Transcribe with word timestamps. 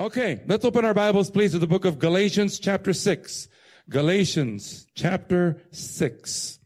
Okay, 0.00 0.40
let's 0.46 0.64
open 0.64 0.86
our 0.86 0.94
Bibles, 0.94 1.30
please, 1.30 1.52
to 1.52 1.58
the 1.58 1.66
book 1.66 1.84
of 1.84 1.98
Galatians, 1.98 2.58
chapter 2.58 2.94
6. 2.94 3.46
Galatians, 3.90 4.86
chapter 4.94 5.62
6. 5.70 6.58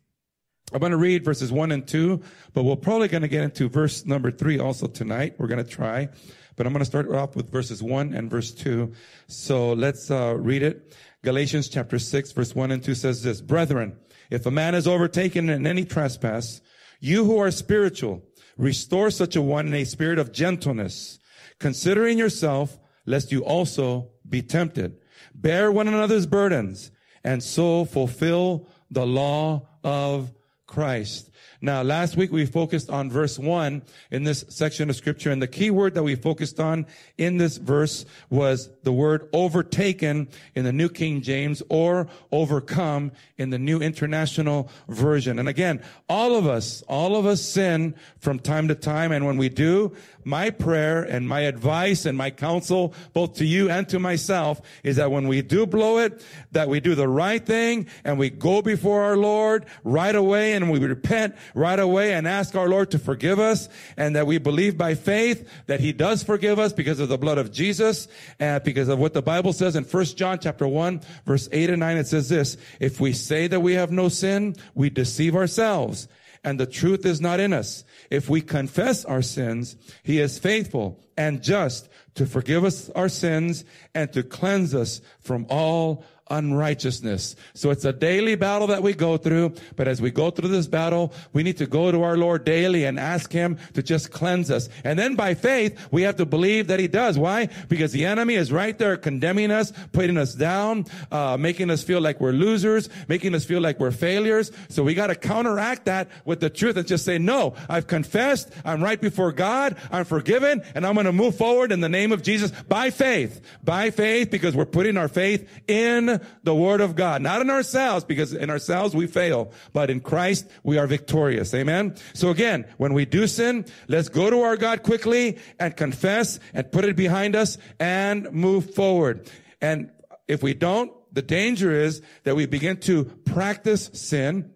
I'm 0.73 0.79
going 0.79 0.93
to 0.93 0.97
read 0.97 1.25
verses 1.25 1.51
1 1.51 1.73
and 1.73 1.87
2, 1.87 2.23
but 2.55 2.63
we're 2.63 2.77
probably 2.77 3.09
going 3.09 3.23
to 3.23 3.29
get 3.29 3.43
into 3.43 3.69
verse 3.69 4.07
number 4.07 4.31
3 4.31 4.61
also 4.61 4.87
tonight. 4.87 5.35
We're 5.39 5.49
going 5.49 5.63
to 5.63 5.69
try, 5.69 6.09
but 6.55 6.67
I'm 6.67 6.73
going 6.73 6.81
to 6.81 6.87
start 6.87 7.11
off 7.11 7.35
with 7.35 7.51
verses 7.51 7.83
1 7.83 8.15
and 8.15 8.31
verse 8.31 8.53
2. 8.53 8.93
So 9.27 9.73
let's 9.73 10.09
uh, 10.09 10.37
read 10.39 10.63
it. 10.63 10.97
Galatians, 11.25 11.69
chapter 11.69 11.99
6, 11.99 12.31
verse 12.31 12.55
1 12.55 12.71
and 12.71 12.83
2 12.83 12.95
says 12.95 13.25
this 13.25 13.41
Brethren, 13.41 13.99
if 14.31 14.47
a 14.47 14.53
man 14.53 14.77
is 14.77 14.87
overtaken 14.87 15.51
in 15.51 15.67
any 15.67 15.85
trespass, 15.85 16.61
you 17.01 17.25
who 17.25 17.39
are 17.39 17.51
spiritual, 17.51 18.23
restore 18.57 19.11
such 19.11 19.35
a 19.35 19.43
one 19.43 19.67
in 19.67 19.75
a 19.75 19.85
spirit 19.85 20.21
of 20.21 20.33
gentleness, 20.33 21.19
considering 21.59 22.19
yourself 22.19 22.79
lest 23.07 23.33
you 23.33 23.45
also 23.45 24.11
be 24.29 24.43
tempted. 24.43 24.99
Bear 25.35 25.73
one 25.73 25.89
another's 25.89 26.27
burdens 26.27 26.91
and 27.25 27.43
so 27.43 27.85
fulfill 27.85 28.69
the 28.91 29.07
law 29.07 29.69
of 29.83 30.33
Christ. 30.67 31.31
Now, 31.61 31.83
last 31.83 32.17
week 32.17 32.33
we 32.33 32.45
focused 32.47 32.91
on 32.91 33.11
verse 33.11 33.39
one 33.39 33.83
in 34.11 34.25
this 34.25 34.45
section 34.49 34.91
of 34.91 34.97
scripture, 34.97 35.31
and 35.31 35.41
the 35.41 35.49
key 35.49 35.71
word 35.71 35.95
that 35.95 36.03
we 36.03 36.15
focused 36.15 36.61
on 36.61 36.87
in 37.17 37.39
this 37.39 37.57
verse 37.57 38.05
was 38.31 38.69
the 38.83 38.93
word 38.93 39.29
overtaken 39.33 40.29
in 40.55 40.65
the 40.65 40.73
New 40.73 40.89
King 40.89 41.23
James 41.23 41.63
or 41.69 42.09
overcome 42.33 43.13
in 43.39 43.51
the 43.51 43.59
New 43.59 43.81
International 43.81 44.71
Version. 44.89 45.39
And 45.39 45.49
again, 45.49 45.83
all 46.09 46.37
of 46.37 46.47
us, 46.47 46.83
all 46.83 47.17
of 47.17 47.27
us 47.27 47.41
sin 47.41 47.95
from 48.19 48.39
time 48.39 48.69
to 48.69 48.75
time, 48.75 49.13
and 49.13 49.27
when 49.27 49.37
we 49.37 49.49
do, 49.49 49.95
my 50.25 50.51
prayer 50.51 51.05
and 51.05 51.29
my 51.29 51.41
advice 51.41 52.05
and 52.05 52.19
my 52.19 52.31
counsel, 52.31 52.93
both 53.13 53.35
to 53.35 53.45
you 53.45 53.71
and 53.71 53.89
to 53.89 54.01
myself, 54.01 54.61
is 54.83 54.97
that 54.97 55.13
when 55.13 55.29
we 55.29 55.41
do 55.41 55.67
blow 55.67 55.99
it, 55.99 56.25
that 56.51 56.69
we 56.69 56.81
do 56.81 56.97
the 56.97 57.07
right 57.07 57.47
thing 57.47 57.87
and 58.05 58.19
we 58.19 58.29
go 58.29 58.61
before 58.61 59.03
our 59.03 59.17
Lord 59.17 59.67
right 59.85 60.15
away 60.15 60.55
and 60.55 60.69
we 60.69 60.81
repent 60.81 61.36
right 61.55 61.79
away 61.79 62.15
and 62.15 62.27
ask 62.27 62.55
our 62.55 62.69
Lord 62.69 62.91
to 62.93 62.99
forgive 62.99 63.39
us 63.39 63.69
and 63.97 64.17
that 64.17 64.27
we 64.27 64.39
believe 64.39 64.77
by 64.77 64.95
faith 64.95 65.49
that 65.67 65.81
He 65.81 65.93
does 65.93 66.23
forgive 66.23 66.59
us 66.59 66.73
because 66.73 67.01
of 67.01 67.09
the 67.09 67.19
blood 67.19 67.39
of 67.39 67.53
Jesus 67.53 68.09
and 68.39 68.63
because 68.63 68.89
of 68.89 68.99
what 68.99 69.15
the 69.15 69.23
Bible 69.23 69.53
says 69.53 69.77
in 69.77 69.85
1 69.85 70.05
John 70.07 70.39
chapter 70.39 70.67
1 70.67 71.01
verse 71.25 71.49
8 71.53 71.71
and 71.71 71.81
9. 71.81 71.97
It 71.97 72.07
says 72.07 72.29
this, 72.29 72.57
if 72.81 73.01
we 73.01 73.13
say 73.13 73.47
that 73.47 73.61
we 73.61 73.75
have 73.75 73.91
no 73.91 74.09
sin, 74.09 74.57
we 74.75 74.91
deceive 74.91 75.35
ourselves 75.37 76.09
and 76.47 76.61
the 76.61 76.67
truth 76.67 77.05
is 77.05 77.21
not 77.21 77.41
in 77.41 77.53
us. 77.53 77.83
If 78.09 78.31
we 78.31 78.41
confess 78.41 79.05
our 79.05 79.21
sins, 79.21 79.77
he 80.05 80.21
is 80.21 80.39
faithful 80.39 81.05
and 81.17 81.43
just 81.43 81.89
to 82.15 82.25
forgive 82.25 82.65
us 82.65 82.89
our 82.91 83.09
sins 83.09 83.65
and 83.95 84.13
to 84.13 84.23
cleanse 84.23 84.73
us 84.73 85.01
from 85.19 85.47
all 85.51 86.05
unrighteousness. 86.29 87.37
So 87.55 87.71
it's 87.71 87.85
a 87.85 87.93
daily 87.93 88.35
battle 88.35 88.67
that 88.69 88.83
we 88.83 88.95
go 88.95 89.17
through. 89.17 89.55
But 89.77 89.89
as 89.89 90.01
we 90.01 90.11
go 90.11 90.31
through 90.31 90.49
this 90.49 90.67
battle, 90.67 91.13
we 91.33 91.43
need 91.43 91.59
to 91.59 91.67
go 91.67 91.93
to 91.93 92.03
our 92.03 92.17
Lord 92.17 92.45
daily 92.45 92.85
and 92.85 92.99
ask 92.99 93.33
Him 93.33 93.59
to 93.75 93.83
just 93.83 94.11
cleanse 94.11 94.51
us. 94.51 94.69
And 94.85 94.99
then 94.99 95.15
by 95.15 95.35
faith, 95.35 95.89
we 95.91 96.03
have 96.03 96.17
to 96.17 96.27
believe 96.27 96.67
that 96.69 96.81
He 96.81 96.89
does. 96.89 97.19
Why? 97.19 97.49
Because 97.69 97.93
the 97.93 98.05
enemy 98.05 98.35
is 98.35 98.53
right 98.53 98.77
there 98.77 98.97
condemning 98.97 99.51
us, 99.51 99.73
putting 99.93 100.17
us 100.17 100.35
down, 100.35 100.87
uh, 101.11 101.37
making 101.37 101.71
us 101.71 101.83
feel 101.83 102.01
like 102.01 102.21
we're 102.21 102.33
losers, 102.33 102.89
making 103.09 103.35
us 103.35 103.45
feel 103.45 103.61
like 103.61 103.79
we're 103.79 103.91
failures. 103.91 104.51
So 104.69 104.83
we 104.83 104.95
got 104.95 105.09
to 105.09 105.15
counteract 105.15 105.85
that 105.87 106.09
with 106.25 106.41
the 106.41 106.51
truth 106.51 106.77
and 106.77 106.87
just 106.87 107.05
say, 107.05 107.19
no, 107.19 107.55
I've 107.69 107.87
confessed. 107.87 108.51
I'm 108.65 108.83
right 108.83 109.01
before 109.01 109.33
God. 109.33 109.77
I'm 109.91 110.05
forgiven 110.05 110.63
and 110.75 110.87
I'm 110.87 110.95
going 110.95 111.07
to 111.07 111.13
move 111.13 111.37
forward 111.37 111.73
in 111.73 111.81
the 111.81 111.89
name 111.89 112.13
of 112.13 112.23
Jesus 112.23 112.51
by 112.69 112.91
faith, 112.91 113.41
by 113.63 113.91
faith, 113.91 114.31
because 114.31 114.57
we're 114.57 114.65
putting 114.65 114.97
our 114.97 115.09
faith 115.09 115.49
in 115.69 116.16
the 116.43 116.55
word 116.55 116.81
of 116.81 116.97
God, 116.97 117.23
not 117.23 117.41
in 117.41 117.51
ourselves, 117.51 118.05
because 118.05 118.33
in 118.33 118.51
ourselves 118.51 118.95
we 118.95 119.07
fail, 119.07 119.53
but 119.73 119.91
in 119.91 120.01
Christ 120.01 120.49
we 120.63 120.79
are 120.79 120.87
victorious. 120.87 121.55
Amen. 121.55 121.95
So 122.15 122.31
again, 122.31 122.67
when 122.77 122.95
we 122.95 123.05
do 123.05 123.27
sin, 123.27 123.65
let's 123.89 124.09
go 124.09 124.31
to 124.31 124.41
our 124.43 124.57
God 124.57 124.83
quickly 124.83 125.39
and 125.59 125.77
confess 125.77 126.39
and 126.55 126.71
put 126.71 126.85
it 126.85 126.97
behind 126.97 127.37
us 127.37 127.59
and 127.79 128.31
move 128.33 128.75
forward. 128.75 129.31
And 129.61 129.91
if 130.29 130.43
we 130.43 130.55
don't, 130.55 130.93
the 131.13 131.23
danger 131.23 131.73
is 131.73 132.03
that 132.25 132.37
we 132.37 132.47
begin 132.47 132.77
to 132.79 133.05
practice 133.05 133.91
sin 133.95 134.53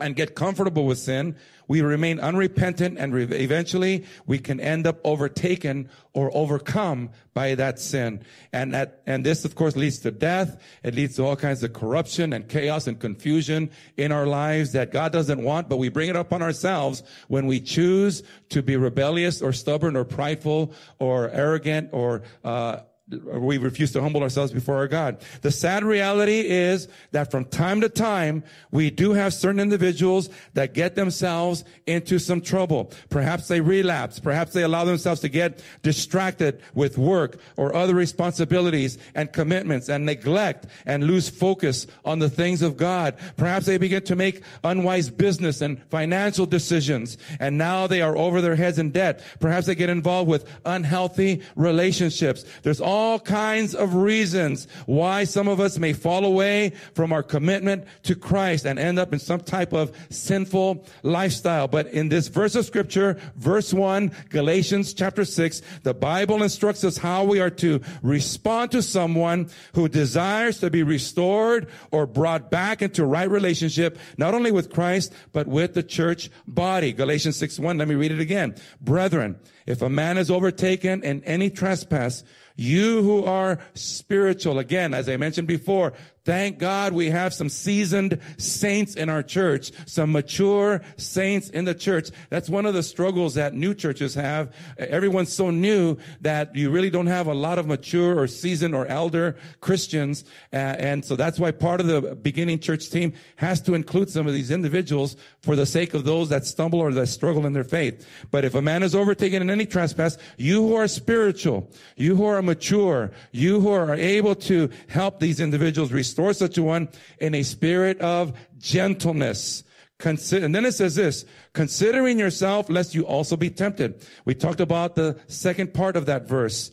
and 0.00 0.16
get 0.16 0.34
comfortable 0.34 0.86
with 0.86 0.98
sin 0.98 1.36
we 1.70 1.82
remain 1.82 2.18
unrepentant 2.18 2.98
and 2.98 3.14
re- 3.14 3.22
eventually 3.26 4.04
we 4.26 4.40
can 4.40 4.58
end 4.58 4.88
up 4.88 4.98
overtaken 5.04 5.88
or 6.12 6.28
overcome 6.36 7.10
by 7.32 7.54
that 7.54 7.78
sin. 7.78 8.24
And 8.52 8.74
that, 8.74 9.02
and 9.06 9.24
this 9.24 9.44
of 9.44 9.54
course 9.54 9.76
leads 9.76 10.00
to 10.00 10.10
death. 10.10 10.60
It 10.82 10.96
leads 10.96 11.14
to 11.14 11.24
all 11.24 11.36
kinds 11.36 11.62
of 11.62 11.72
corruption 11.72 12.32
and 12.32 12.48
chaos 12.48 12.88
and 12.88 12.98
confusion 12.98 13.70
in 13.96 14.10
our 14.10 14.26
lives 14.26 14.72
that 14.72 14.90
God 14.90 15.12
doesn't 15.12 15.40
want, 15.44 15.68
but 15.68 15.76
we 15.76 15.90
bring 15.90 16.10
it 16.10 16.16
upon 16.16 16.42
ourselves 16.42 17.04
when 17.28 17.46
we 17.46 17.60
choose 17.60 18.24
to 18.48 18.62
be 18.62 18.76
rebellious 18.76 19.40
or 19.40 19.52
stubborn 19.52 19.94
or 19.94 20.02
prideful 20.02 20.74
or 20.98 21.30
arrogant 21.30 21.90
or, 21.92 22.22
uh, 22.42 22.78
we 23.10 23.58
refuse 23.58 23.92
to 23.92 24.00
humble 24.00 24.22
ourselves 24.22 24.52
before 24.52 24.76
our 24.76 24.88
God. 24.88 25.18
The 25.42 25.50
sad 25.50 25.84
reality 25.84 26.40
is 26.40 26.88
that 27.12 27.30
from 27.30 27.44
time 27.46 27.80
to 27.80 27.88
time, 27.88 28.44
we 28.70 28.90
do 28.90 29.12
have 29.12 29.34
certain 29.34 29.60
individuals 29.60 30.28
that 30.54 30.74
get 30.74 30.94
themselves 30.94 31.64
into 31.86 32.18
some 32.18 32.40
trouble. 32.40 32.92
Perhaps 33.08 33.48
they 33.48 33.60
relapse. 33.60 34.18
Perhaps 34.18 34.52
they 34.52 34.62
allow 34.62 34.84
themselves 34.84 35.20
to 35.22 35.28
get 35.28 35.62
distracted 35.82 36.60
with 36.74 36.98
work 36.98 37.40
or 37.56 37.74
other 37.74 37.94
responsibilities 37.94 38.98
and 39.14 39.32
commitments 39.32 39.88
and 39.88 40.06
neglect 40.06 40.66
and 40.86 41.04
lose 41.04 41.28
focus 41.28 41.86
on 42.04 42.18
the 42.18 42.30
things 42.30 42.62
of 42.62 42.76
God. 42.76 43.16
Perhaps 43.36 43.66
they 43.66 43.78
begin 43.78 44.02
to 44.04 44.16
make 44.16 44.42
unwise 44.62 45.10
business 45.10 45.60
and 45.60 45.82
financial 45.90 46.46
decisions 46.46 47.18
and 47.40 47.58
now 47.58 47.86
they 47.86 48.02
are 48.02 48.16
over 48.16 48.40
their 48.40 48.56
heads 48.56 48.78
in 48.78 48.90
debt. 48.90 49.22
Perhaps 49.40 49.66
they 49.66 49.74
get 49.74 49.90
involved 49.90 50.28
with 50.28 50.46
unhealthy 50.64 51.42
relationships. 51.56 52.44
There's 52.62 52.80
all 52.80 52.99
all 53.00 53.18
kinds 53.18 53.74
of 53.74 53.94
reasons 53.94 54.68
why 54.84 55.24
some 55.24 55.48
of 55.48 55.58
us 55.58 55.78
may 55.78 55.94
fall 55.94 56.22
away 56.26 56.70
from 56.92 57.14
our 57.14 57.22
commitment 57.22 57.82
to 58.02 58.14
Christ 58.14 58.66
and 58.66 58.78
end 58.78 58.98
up 58.98 59.14
in 59.14 59.18
some 59.18 59.40
type 59.40 59.72
of 59.72 59.90
sinful 60.10 60.84
lifestyle. 61.02 61.66
But 61.66 61.86
in 61.86 62.10
this 62.10 62.28
verse 62.28 62.54
of 62.54 62.66
scripture, 62.66 63.18
verse 63.36 63.72
one, 63.72 64.12
Galatians 64.28 64.92
chapter 64.92 65.24
six, 65.24 65.62
the 65.82 65.94
Bible 65.94 66.42
instructs 66.42 66.84
us 66.84 66.98
how 66.98 67.24
we 67.24 67.40
are 67.40 67.48
to 67.64 67.80
respond 68.02 68.70
to 68.72 68.82
someone 68.82 69.48
who 69.72 69.88
desires 69.88 70.60
to 70.60 70.68
be 70.68 70.82
restored 70.82 71.68
or 71.90 72.06
brought 72.06 72.50
back 72.50 72.82
into 72.82 73.06
right 73.06 73.30
relationship, 73.30 73.98
not 74.18 74.34
only 74.34 74.52
with 74.52 74.70
Christ, 74.70 75.14
but 75.32 75.46
with 75.46 75.72
the 75.72 75.82
church 75.82 76.28
body. 76.46 76.92
Galatians 76.92 77.38
6 77.38 77.58
1, 77.58 77.78
let 77.78 77.88
me 77.88 77.94
read 77.94 78.12
it 78.12 78.20
again. 78.20 78.54
Brethren, 78.82 79.38
if 79.66 79.80
a 79.80 79.88
man 79.88 80.18
is 80.18 80.30
overtaken 80.30 81.02
in 81.02 81.24
any 81.24 81.48
trespass, 81.48 82.24
you 82.60 83.02
who 83.02 83.24
are 83.24 83.58
spiritual, 83.72 84.58
again, 84.58 84.92
as 84.92 85.08
I 85.08 85.16
mentioned 85.16 85.48
before, 85.48 85.94
Thank 86.24 86.58
God 86.58 86.92
we 86.92 87.08
have 87.10 87.32
some 87.32 87.48
seasoned 87.48 88.20
saints 88.36 88.94
in 88.94 89.08
our 89.08 89.22
church, 89.22 89.72
some 89.86 90.12
mature 90.12 90.82
saints 90.96 91.48
in 91.48 91.64
the 91.64 91.74
church. 91.74 92.10
That's 92.28 92.50
one 92.50 92.66
of 92.66 92.74
the 92.74 92.82
struggles 92.82 93.34
that 93.34 93.54
new 93.54 93.72
churches 93.72 94.14
have. 94.14 94.54
Everyone's 94.76 95.32
so 95.32 95.50
new 95.50 95.96
that 96.20 96.54
you 96.54 96.70
really 96.70 96.90
don't 96.90 97.06
have 97.06 97.26
a 97.26 97.34
lot 97.34 97.58
of 97.58 97.66
mature 97.66 98.18
or 98.18 98.26
seasoned 98.26 98.74
or 98.74 98.86
elder 98.86 99.36
Christians. 99.60 100.24
Uh, 100.52 100.56
and 100.56 101.04
so 101.04 101.16
that's 101.16 101.38
why 101.38 101.52
part 101.52 101.80
of 101.80 101.86
the 101.86 102.14
beginning 102.16 102.58
church 102.58 102.90
team 102.90 103.14
has 103.36 103.60
to 103.62 103.74
include 103.74 104.10
some 104.10 104.26
of 104.26 104.34
these 104.34 104.50
individuals 104.50 105.16
for 105.40 105.56
the 105.56 105.66
sake 105.66 105.94
of 105.94 106.04
those 106.04 106.28
that 106.28 106.44
stumble 106.44 106.80
or 106.80 106.92
that 106.92 107.06
struggle 107.06 107.46
in 107.46 107.54
their 107.54 107.64
faith. 107.64 108.06
But 108.30 108.44
if 108.44 108.54
a 108.54 108.62
man 108.62 108.82
is 108.82 108.94
overtaken 108.94 109.40
in 109.40 109.48
any 109.48 109.64
trespass, 109.64 110.18
you 110.36 110.66
who 110.66 110.74
are 110.74 110.88
spiritual, 110.88 111.70
you 111.96 112.14
who 112.14 112.26
are 112.26 112.42
mature, 112.42 113.10
you 113.32 113.60
who 113.60 113.70
are 113.70 113.94
able 113.94 114.34
to 114.34 114.68
help 114.88 115.18
these 115.18 115.40
individuals 115.40 115.92
such 116.32 116.58
a 116.58 116.62
one 116.62 116.88
in 117.18 117.34
a 117.34 117.42
spirit 117.42 118.00
of 118.00 118.32
gentleness. 118.58 119.64
And 120.02 120.54
then 120.54 120.64
it 120.64 120.72
says 120.72 120.94
this, 120.94 121.26
considering 121.52 122.18
yourself 122.18 122.70
lest 122.70 122.94
you 122.94 123.06
also 123.06 123.36
be 123.36 123.50
tempted. 123.50 124.06
We 124.24 124.34
talked 124.34 124.60
about 124.60 124.94
the 124.94 125.20
second 125.26 125.74
part 125.74 125.94
of 125.96 126.06
that 126.06 126.26
verse. 126.26 126.70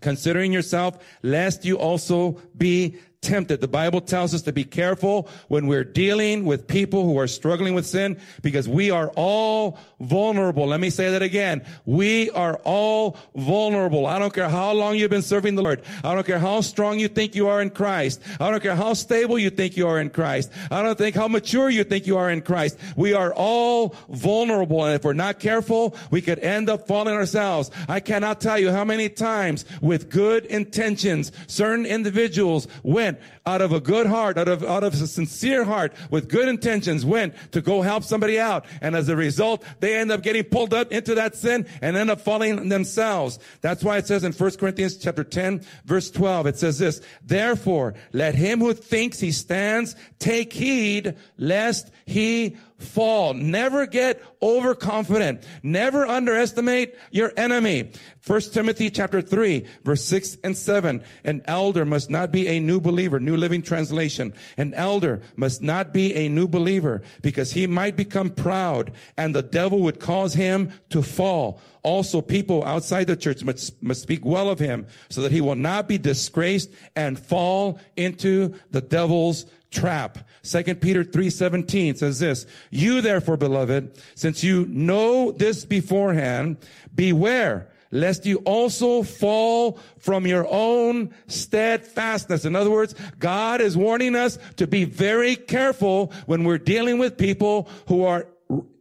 Considering 0.00 0.52
yourself 0.52 0.98
lest 1.22 1.64
you 1.64 1.78
also 1.78 2.42
be 2.56 2.98
tempted. 3.22 3.60
The 3.60 3.68
Bible 3.68 4.00
tells 4.00 4.34
us 4.34 4.42
to 4.42 4.52
be 4.52 4.64
careful 4.64 5.28
when 5.46 5.68
we're 5.68 5.84
dealing 5.84 6.44
with 6.44 6.66
people 6.66 7.04
who 7.04 7.18
are 7.18 7.28
struggling 7.28 7.72
with 7.72 7.86
sin 7.86 8.18
because 8.42 8.68
we 8.68 8.90
are 8.90 9.12
all 9.14 9.78
vulnerable. 10.00 10.66
Let 10.66 10.80
me 10.80 10.90
say 10.90 11.12
that 11.12 11.22
again. 11.22 11.64
We 11.86 12.30
are 12.30 12.56
all 12.64 13.16
vulnerable. 13.36 14.06
I 14.06 14.18
don't 14.18 14.34
care 14.34 14.48
how 14.48 14.72
long 14.72 14.96
you've 14.96 15.10
been 15.10 15.22
serving 15.22 15.54
the 15.54 15.62
Lord. 15.62 15.82
I 16.02 16.16
don't 16.16 16.26
care 16.26 16.40
how 16.40 16.62
strong 16.62 16.98
you 16.98 17.06
think 17.06 17.36
you 17.36 17.46
are 17.46 17.62
in 17.62 17.70
Christ. 17.70 18.20
I 18.40 18.50
don't 18.50 18.60
care 18.60 18.74
how 18.74 18.92
stable 18.94 19.38
you 19.38 19.50
think 19.50 19.76
you 19.76 19.86
are 19.86 20.00
in 20.00 20.10
Christ. 20.10 20.50
I 20.72 20.82
don't 20.82 20.98
think 20.98 21.14
how 21.14 21.28
mature 21.28 21.70
you 21.70 21.84
think 21.84 22.08
you 22.08 22.18
are 22.18 22.28
in 22.28 22.42
Christ. 22.42 22.76
We 22.96 23.14
are 23.14 23.32
all 23.34 23.94
vulnerable. 24.08 24.84
And 24.84 24.96
if 24.96 25.04
we're 25.04 25.12
not 25.12 25.38
careful, 25.38 25.96
we 26.10 26.22
could 26.22 26.40
end 26.40 26.68
up 26.68 26.88
falling 26.88 27.14
ourselves. 27.14 27.70
I 27.88 28.00
cannot 28.00 28.40
tell 28.40 28.58
you 28.58 28.72
how 28.72 28.84
many 28.84 29.08
times 29.08 29.64
with 29.80 30.10
good 30.10 30.44
intentions, 30.46 31.30
certain 31.46 31.86
individuals 31.86 32.66
went 32.82 33.11
Again, 33.12 33.18
out 33.44 33.60
of 33.60 33.72
a 33.72 33.80
good 33.80 34.06
heart, 34.06 34.38
out 34.38 34.48
of, 34.48 34.62
out 34.64 34.84
of 34.84 34.94
a 34.94 35.06
sincere 35.06 35.64
heart, 35.64 35.92
with 36.10 36.28
good 36.28 36.48
intentions, 36.48 37.04
went 37.04 37.34
to 37.52 37.60
go 37.60 37.82
help 37.82 38.04
somebody 38.04 38.38
out. 38.38 38.64
And 38.80 38.94
as 38.94 39.08
a 39.08 39.16
result, 39.16 39.64
they 39.80 39.96
end 39.96 40.12
up 40.12 40.22
getting 40.22 40.44
pulled 40.44 40.72
up 40.72 40.92
into 40.92 41.14
that 41.16 41.34
sin 41.34 41.66
and 41.80 41.96
end 41.96 42.10
up 42.10 42.20
falling 42.20 42.68
themselves. 42.68 43.38
That's 43.60 43.82
why 43.82 43.98
it 43.98 44.06
says 44.06 44.24
in 44.24 44.32
1 44.32 44.50
Corinthians 44.52 44.96
chapter 44.96 45.24
10, 45.24 45.62
verse 45.84 46.10
12, 46.10 46.46
it 46.46 46.58
says 46.58 46.78
this, 46.78 47.00
therefore, 47.24 47.94
let 48.12 48.34
him 48.34 48.60
who 48.60 48.74
thinks 48.74 49.18
he 49.18 49.32
stands 49.32 49.96
take 50.18 50.52
heed 50.52 51.16
lest 51.36 51.90
he 52.06 52.56
fall. 52.82 53.34
Never 53.34 53.86
get 53.86 54.22
overconfident. 54.42 55.44
Never 55.62 56.06
underestimate 56.06 56.96
your 57.10 57.32
enemy. 57.36 57.92
First 58.20 58.52
Timothy 58.54 58.90
chapter 58.90 59.22
3, 59.22 59.64
verse 59.84 60.04
6 60.04 60.38
and 60.44 60.56
7. 60.56 61.02
An 61.24 61.42
elder 61.46 61.84
must 61.84 62.10
not 62.10 62.32
be 62.32 62.48
a 62.48 62.60
new 62.60 62.80
believer. 62.80 63.20
New 63.20 63.31
Living 63.36 63.62
Translation. 63.62 64.32
An 64.56 64.74
elder 64.74 65.20
must 65.36 65.62
not 65.62 65.92
be 65.92 66.14
a 66.14 66.28
new 66.28 66.48
believer 66.48 67.02
because 67.22 67.52
he 67.52 67.66
might 67.66 67.96
become 67.96 68.30
proud 68.30 68.92
and 69.16 69.34
the 69.34 69.42
devil 69.42 69.80
would 69.80 70.00
cause 70.00 70.34
him 70.34 70.72
to 70.90 71.02
fall. 71.02 71.60
Also, 71.82 72.20
people 72.20 72.64
outside 72.64 73.06
the 73.06 73.16
church 73.16 73.42
must, 73.42 73.82
must 73.82 74.02
speak 74.02 74.24
well 74.24 74.48
of 74.48 74.58
him 74.58 74.86
so 75.10 75.20
that 75.20 75.32
he 75.32 75.40
will 75.40 75.56
not 75.56 75.88
be 75.88 75.98
disgraced 75.98 76.70
and 76.94 77.18
fall 77.18 77.78
into 77.96 78.54
the 78.70 78.80
devil's 78.80 79.46
trap. 79.72 80.18
Second 80.42 80.80
Peter 80.80 81.02
3:17 81.02 81.96
says 81.96 82.18
this, 82.18 82.46
"You 82.70 83.00
therefore, 83.00 83.36
beloved, 83.36 83.90
since 84.14 84.44
you 84.44 84.66
know 84.68 85.32
this 85.32 85.64
beforehand, 85.64 86.58
beware 86.94 87.68
lest 87.92 88.26
you 88.26 88.38
also 88.38 89.04
fall 89.04 89.78
from 89.98 90.26
your 90.26 90.46
own 90.50 91.14
steadfastness. 91.28 92.44
In 92.44 92.56
other 92.56 92.70
words, 92.70 92.94
God 93.20 93.60
is 93.60 93.76
warning 93.76 94.16
us 94.16 94.38
to 94.56 94.66
be 94.66 94.84
very 94.84 95.36
careful 95.36 96.12
when 96.26 96.42
we're 96.42 96.58
dealing 96.58 96.98
with 96.98 97.16
people 97.16 97.68
who 97.86 98.04
are 98.04 98.26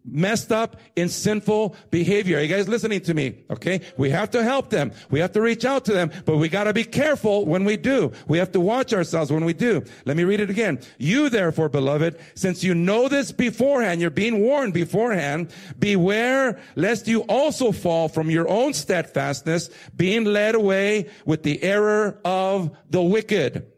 messed 0.05 0.51
up 0.51 0.77
in 0.95 1.09
sinful 1.09 1.75
behavior. 1.89 2.37
Are 2.37 2.41
you 2.41 2.47
guys 2.47 2.67
listening 2.67 3.01
to 3.01 3.13
me? 3.13 3.43
Okay. 3.49 3.81
We 3.97 4.09
have 4.09 4.31
to 4.31 4.43
help 4.43 4.69
them. 4.69 4.91
We 5.09 5.19
have 5.19 5.31
to 5.33 5.41
reach 5.41 5.65
out 5.65 5.85
to 5.85 5.93
them, 5.93 6.11
but 6.25 6.37
we 6.37 6.49
got 6.49 6.65
to 6.65 6.73
be 6.73 6.83
careful 6.83 7.45
when 7.45 7.65
we 7.65 7.77
do. 7.77 8.11
We 8.27 8.37
have 8.37 8.51
to 8.53 8.59
watch 8.59 8.93
ourselves 8.93 9.31
when 9.31 9.45
we 9.45 9.53
do. 9.53 9.83
Let 10.05 10.17
me 10.17 10.23
read 10.23 10.39
it 10.39 10.49
again. 10.49 10.79
You 10.97 11.29
therefore, 11.29 11.69
beloved, 11.69 12.19
since 12.35 12.63
you 12.63 12.73
know 12.73 13.07
this 13.07 13.31
beforehand, 13.31 14.01
you're 14.01 14.09
being 14.09 14.41
warned 14.41 14.73
beforehand, 14.73 15.51
beware 15.79 16.59
lest 16.75 17.07
you 17.07 17.21
also 17.21 17.71
fall 17.71 18.07
from 18.09 18.29
your 18.29 18.47
own 18.47 18.73
steadfastness, 18.73 19.69
being 19.95 20.25
led 20.25 20.55
away 20.55 21.09
with 21.25 21.43
the 21.43 21.61
error 21.63 22.19
of 22.25 22.75
the 22.89 23.01
wicked. 23.01 23.70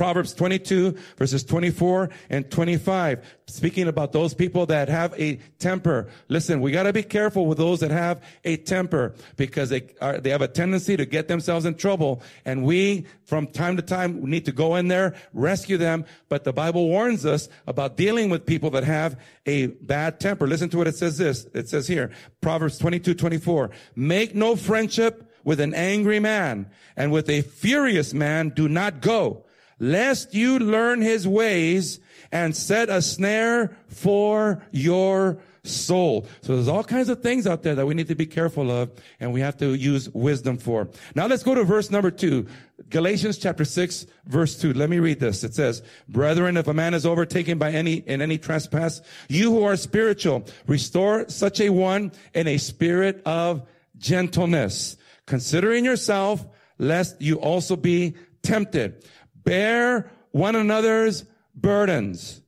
Proverbs 0.00 0.32
22 0.32 0.96
verses 1.18 1.44
24 1.44 2.08
and 2.30 2.50
25. 2.50 3.22
Speaking 3.48 3.86
about 3.86 4.12
those 4.12 4.32
people 4.32 4.64
that 4.64 4.88
have 4.88 5.12
a 5.20 5.38
temper. 5.58 6.08
Listen, 6.28 6.62
we 6.62 6.72
gotta 6.72 6.94
be 6.94 7.02
careful 7.02 7.44
with 7.44 7.58
those 7.58 7.80
that 7.80 7.90
have 7.90 8.22
a 8.42 8.56
temper 8.56 9.14
because 9.36 9.68
they 9.68 9.90
are, 10.00 10.18
they 10.18 10.30
have 10.30 10.40
a 10.40 10.48
tendency 10.48 10.96
to 10.96 11.04
get 11.04 11.28
themselves 11.28 11.66
in 11.66 11.74
trouble. 11.74 12.22
And 12.46 12.64
we, 12.64 13.04
from 13.26 13.46
time 13.46 13.76
to 13.76 13.82
time, 13.82 14.24
need 14.24 14.46
to 14.46 14.52
go 14.52 14.76
in 14.76 14.88
there, 14.88 15.14
rescue 15.34 15.76
them. 15.76 16.06
But 16.30 16.44
the 16.44 16.52
Bible 16.54 16.88
warns 16.88 17.26
us 17.26 17.50
about 17.66 17.98
dealing 17.98 18.30
with 18.30 18.46
people 18.46 18.70
that 18.70 18.84
have 18.84 19.20
a 19.44 19.66
bad 19.66 20.18
temper. 20.18 20.46
Listen 20.46 20.70
to 20.70 20.78
what 20.78 20.88
it 20.88 20.96
says 20.96 21.18
this. 21.18 21.44
It 21.52 21.68
says 21.68 21.86
here, 21.86 22.10
Proverbs 22.40 22.78
22, 22.78 23.12
24. 23.12 23.70
Make 23.96 24.34
no 24.34 24.56
friendship 24.56 25.30
with 25.44 25.60
an 25.60 25.74
angry 25.74 26.20
man 26.20 26.70
and 26.96 27.12
with 27.12 27.28
a 27.28 27.42
furious 27.42 28.14
man 28.14 28.48
do 28.48 28.66
not 28.66 29.02
go 29.02 29.44
lest 29.80 30.34
you 30.34 30.58
learn 30.58 31.00
his 31.00 31.26
ways 31.26 31.98
and 32.30 32.54
set 32.54 32.88
a 32.88 33.02
snare 33.02 33.76
for 33.88 34.62
your 34.70 35.38
soul. 35.64 36.26
So 36.42 36.54
there's 36.54 36.68
all 36.68 36.84
kinds 36.84 37.08
of 37.08 37.22
things 37.22 37.46
out 37.46 37.62
there 37.62 37.74
that 37.74 37.86
we 37.86 37.94
need 37.94 38.08
to 38.08 38.14
be 38.14 38.26
careful 38.26 38.70
of 38.70 38.90
and 39.18 39.32
we 39.32 39.40
have 39.40 39.56
to 39.58 39.74
use 39.74 40.08
wisdom 40.10 40.58
for. 40.58 40.88
Now 41.14 41.26
let's 41.26 41.42
go 41.42 41.54
to 41.54 41.64
verse 41.64 41.90
number 41.90 42.10
two. 42.10 42.46
Galatians 42.88 43.38
chapter 43.38 43.64
6 43.64 44.06
verse 44.26 44.58
2. 44.58 44.72
Let 44.72 44.88
me 44.88 44.98
read 44.98 45.20
this. 45.20 45.44
It 45.44 45.54
says, 45.54 45.82
Brethren, 46.08 46.56
if 46.56 46.66
a 46.68 46.74
man 46.74 46.94
is 46.94 47.04
overtaken 47.04 47.58
by 47.58 47.72
any, 47.72 47.94
in 47.94 48.22
any 48.22 48.38
trespass, 48.38 49.02
you 49.28 49.50
who 49.50 49.64
are 49.64 49.76
spiritual, 49.76 50.46
restore 50.66 51.28
such 51.28 51.60
a 51.60 51.70
one 51.70 52.12
in 52.34 52.48
a 52.48 52.58
spirit 52.58 53.22
of 53.26 53.66
gentleness, 53.98 54.96
considering 55.26 55.84
yourself, 55.84 56.44
lest 56.78 57.20
you 57.20 57.36
also 57.36 57.76
be 57.76 58.14
tempted. 58.42 59.04
Bear 59.44 60.10
one 60.32 60.56
another's 60.56 61.24
burdens 61.54 62.42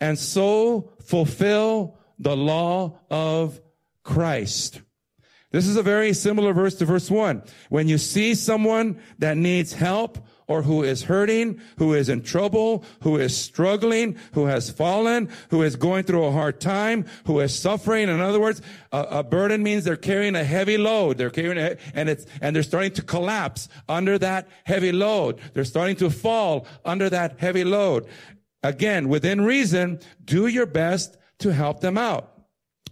and 0.00 0.18
so 0.18 0.92
fulfill 1.04 1.98
the 2.18 2.36
law 2.36 3.00
of 3.10 3.60
Christ. 4.02 4.80
This 5.50 5.66
is 5.66 5.76
a 5.76 5.82
very 5.82 6.12
similar 6.12 6.52
verse 6.52 6.74
to 6.76 6.84
verse 6.84 7.10
one. 7.10 7.42
When 7.70 7.88
you 7.88 7.96
see 7.98 8.34
someone 8.34 9.00
that 9.18 9.36
needs 9.36 9.72
help 9.72 10.18
or 10.48 10.62
who 10.62 10.82
is 10.82 11.04
hurting, 11.04 11.60
who 11.76 11.94
is 11.94 12.08
in 12.08 12.22
trouble, 12.22 12.84
who 13.02 13.16
is 13.16 13.36
struggling, 13.36 14.16
who 14.32 14.46
has 14.46 14.70
fallen, 14.70 15.28
who 15.50 15.62
is 15.62 15.76
going 15.76 16.04
through 16.04 16.24
a 16.24 16.32
hard 16.32 16.60
time, 16.60 17.04
who 17.26 17.38
is 17.38 17.54
suffering. 17.54 18.08
In 18.08 18.20
other 18.20 18.40
words, 18.40 18.60
a, 18.90 19.02
a 19.02 19.22
burden 19.22 19.62
means 19.62 19.84
they're 19.84 19.96
carrying 19.96 20.34
a 20.34 20.44
heavy 20.44 20.78
load. 20.78 21.18
They're 21.18 21.30
carrying 21.30 21.58
a, 21.58 21.76
and 21.94 22.08
it's, 22.08 22.26
and 22.40 22.56
they're 22.56 22.62
starting 22.62 22.92
to 22.92 23.02
collapse 23.02 23.68
under 23.88 24.18
that 24.18 24.48
heavy 24.64 24.90
load. 24.90 25.38
They're 25.52 25.64
starting 25.64 25.96
to 25.96 26.10
fall 26.10 26.66
under 26.84 27.10
that 27.10 27.38
heavy 27.38 27.64
load. 27.64 28.06
Again, 28.62 29.08
within 29.08 29.42
reason, 29.42 30.00
do 30.24 30.46
your 30.46 30.66
best 30.66 31.16
to 31.40 31.52
help 31.52 31.80
them 31.80 31.96
out. 31.96 32.32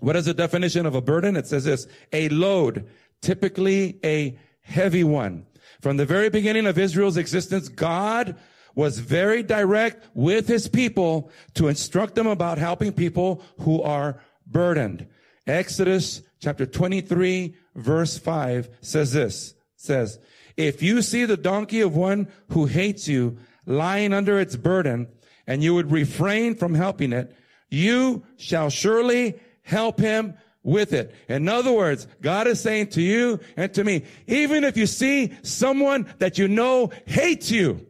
What 0.01 0.15
is 0.15 0.27
the 0.27 0.35
definition 0.35 0.85
of 0.85 0.95
a 0.95 1.01
burden? 1.01 1.37
It 1.37 1.47
says 1.47 1.65
this, 1.65 1.89
a 2.13 2.29
load, 2.29 2.87
typically 3.23 3.99
a 4.05 4.39
heavy 4.61 5.05
one. 5.05 5.47
From 5.87 5.99
the 5.99 6.05
very 6.05 6.31
beginning 6.31 6.67
of 6.67 6.79
Israel's 6.79 7.17
existence, 7.17 7.69
God 7.69 8.35
was 8.75 8.99
very 8.99 9.45
direct 9.45 10.05
with 10.15 10.49
his 10.49 10.67
people 10.67 11.31
to 11.55 11.69
instruct 11.69 12.17
them 12.17 12.27
about 12.27 12.59
helping 12.59 12.93
people 12.93 13.41
who 13.61 13.81
are 13.83 14.21
burdened. 14.45 15.07
Exodus 15.47 16.23
chapter 16.41 16.67
23 16.67 17.55
verse 17.77 18.19
5 18.19 18.69
says 18.81 19.13
this, 19.13 19.55
says, 19.77 20.19
if 20.57 20.83
you 20.83 21.03
see 21.03 21.25
the 21.25 21.37
donkey 21.37 21.83
of 21.83 21.95
one 21.95 22.27
who 22.49 22.67
hates 22.67 23.07
you 23.07 23.39
lying 23.65 24.13
under 24.13 24.41
its 24.41 24.57
burden 24.57 25.07
and 25.47 25.63
you 25.63 25.73
would 25.73 25.93
refrain 25.93 26.57
from 26.57 26.75
helping 26.75 27.13
it, 27.13 27.33
you 27.71 28.25
shall 28.37 28.71
surely 28.71 29.39
help 29.63 30.01
him 30.01 30.35
with 30.67 30.93
it. 30.93 31.15
In 31.29 31.49
other 31.49 31.73
words, 31.73 32.09
God 32.21 32.49
is 32.49 32.61
saying 32.61 32.89
to 32.89 33.01
you 33.01 33.41
and 33.57 33.73
to 33.75 33.85
me, 33.85 34.05
even 34.27 34.65
if 34.65 34.77
you 34.77 34.87
see 34.87 35.33
someone 35.43 36.13
that 36.19 36.37
you 36.37 36.49
know 36.49 36.91
hates 37.07 37.51
you, 37.51 37.87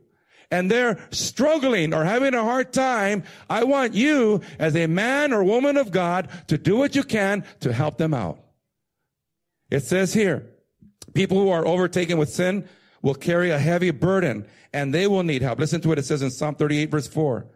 and 0.49 0.71
they're 0.71 1.04
struggling 1.11 1.92
or 1.92 2.04
having 2.04 2.33
a 2.33 2.45
hard 2.45 2.73
time, 2.73 3.25
I 3.50 3.64
want 3.64 3.95
you 3.95 4.42
as 4.61 4.76
a 4.76 4.87
man 4.87 5.33
or 5.33 5.42
woman 5.42 5.76
of 5.76 5.90
God 5.90 6.28
to 6.47 6.56
do 6.56 6.76
what 6.76 6.95
you 6.95 7.02
can 7.02 7.45
to 7.61 7.73
help 7.73 7.99
them 7.99 8.14
out. 8.14 8.38
It 9.73 9.80
says 9.80 10.14
here, 10.14 10.47
people 11.14 11.38
who 11.38 11.50
are 11.50 11.66
overtaken 11.66 12.16
with 12.16 12.28
sin 12.28 12.68
will 13.02 13.16
carry 13.16 13.50
a 13.50 13.59
heavy 13.59 13.90
burden 13.90 14.47
and 14.73 14.95
they 14.95 15.09
will 15.09 15.25
need 15.25 15.42
help. 15.42 15.59
Listen 15.59 15.80
to 15.80 15.88
what 15.88 15.99
it 15.99 16.04
says 16.04 16.23
in 16.23 16.30
Psalm 16.30 16.54
38 16.54 16.92
verse 16.92 17.09
4. 17.09 17.49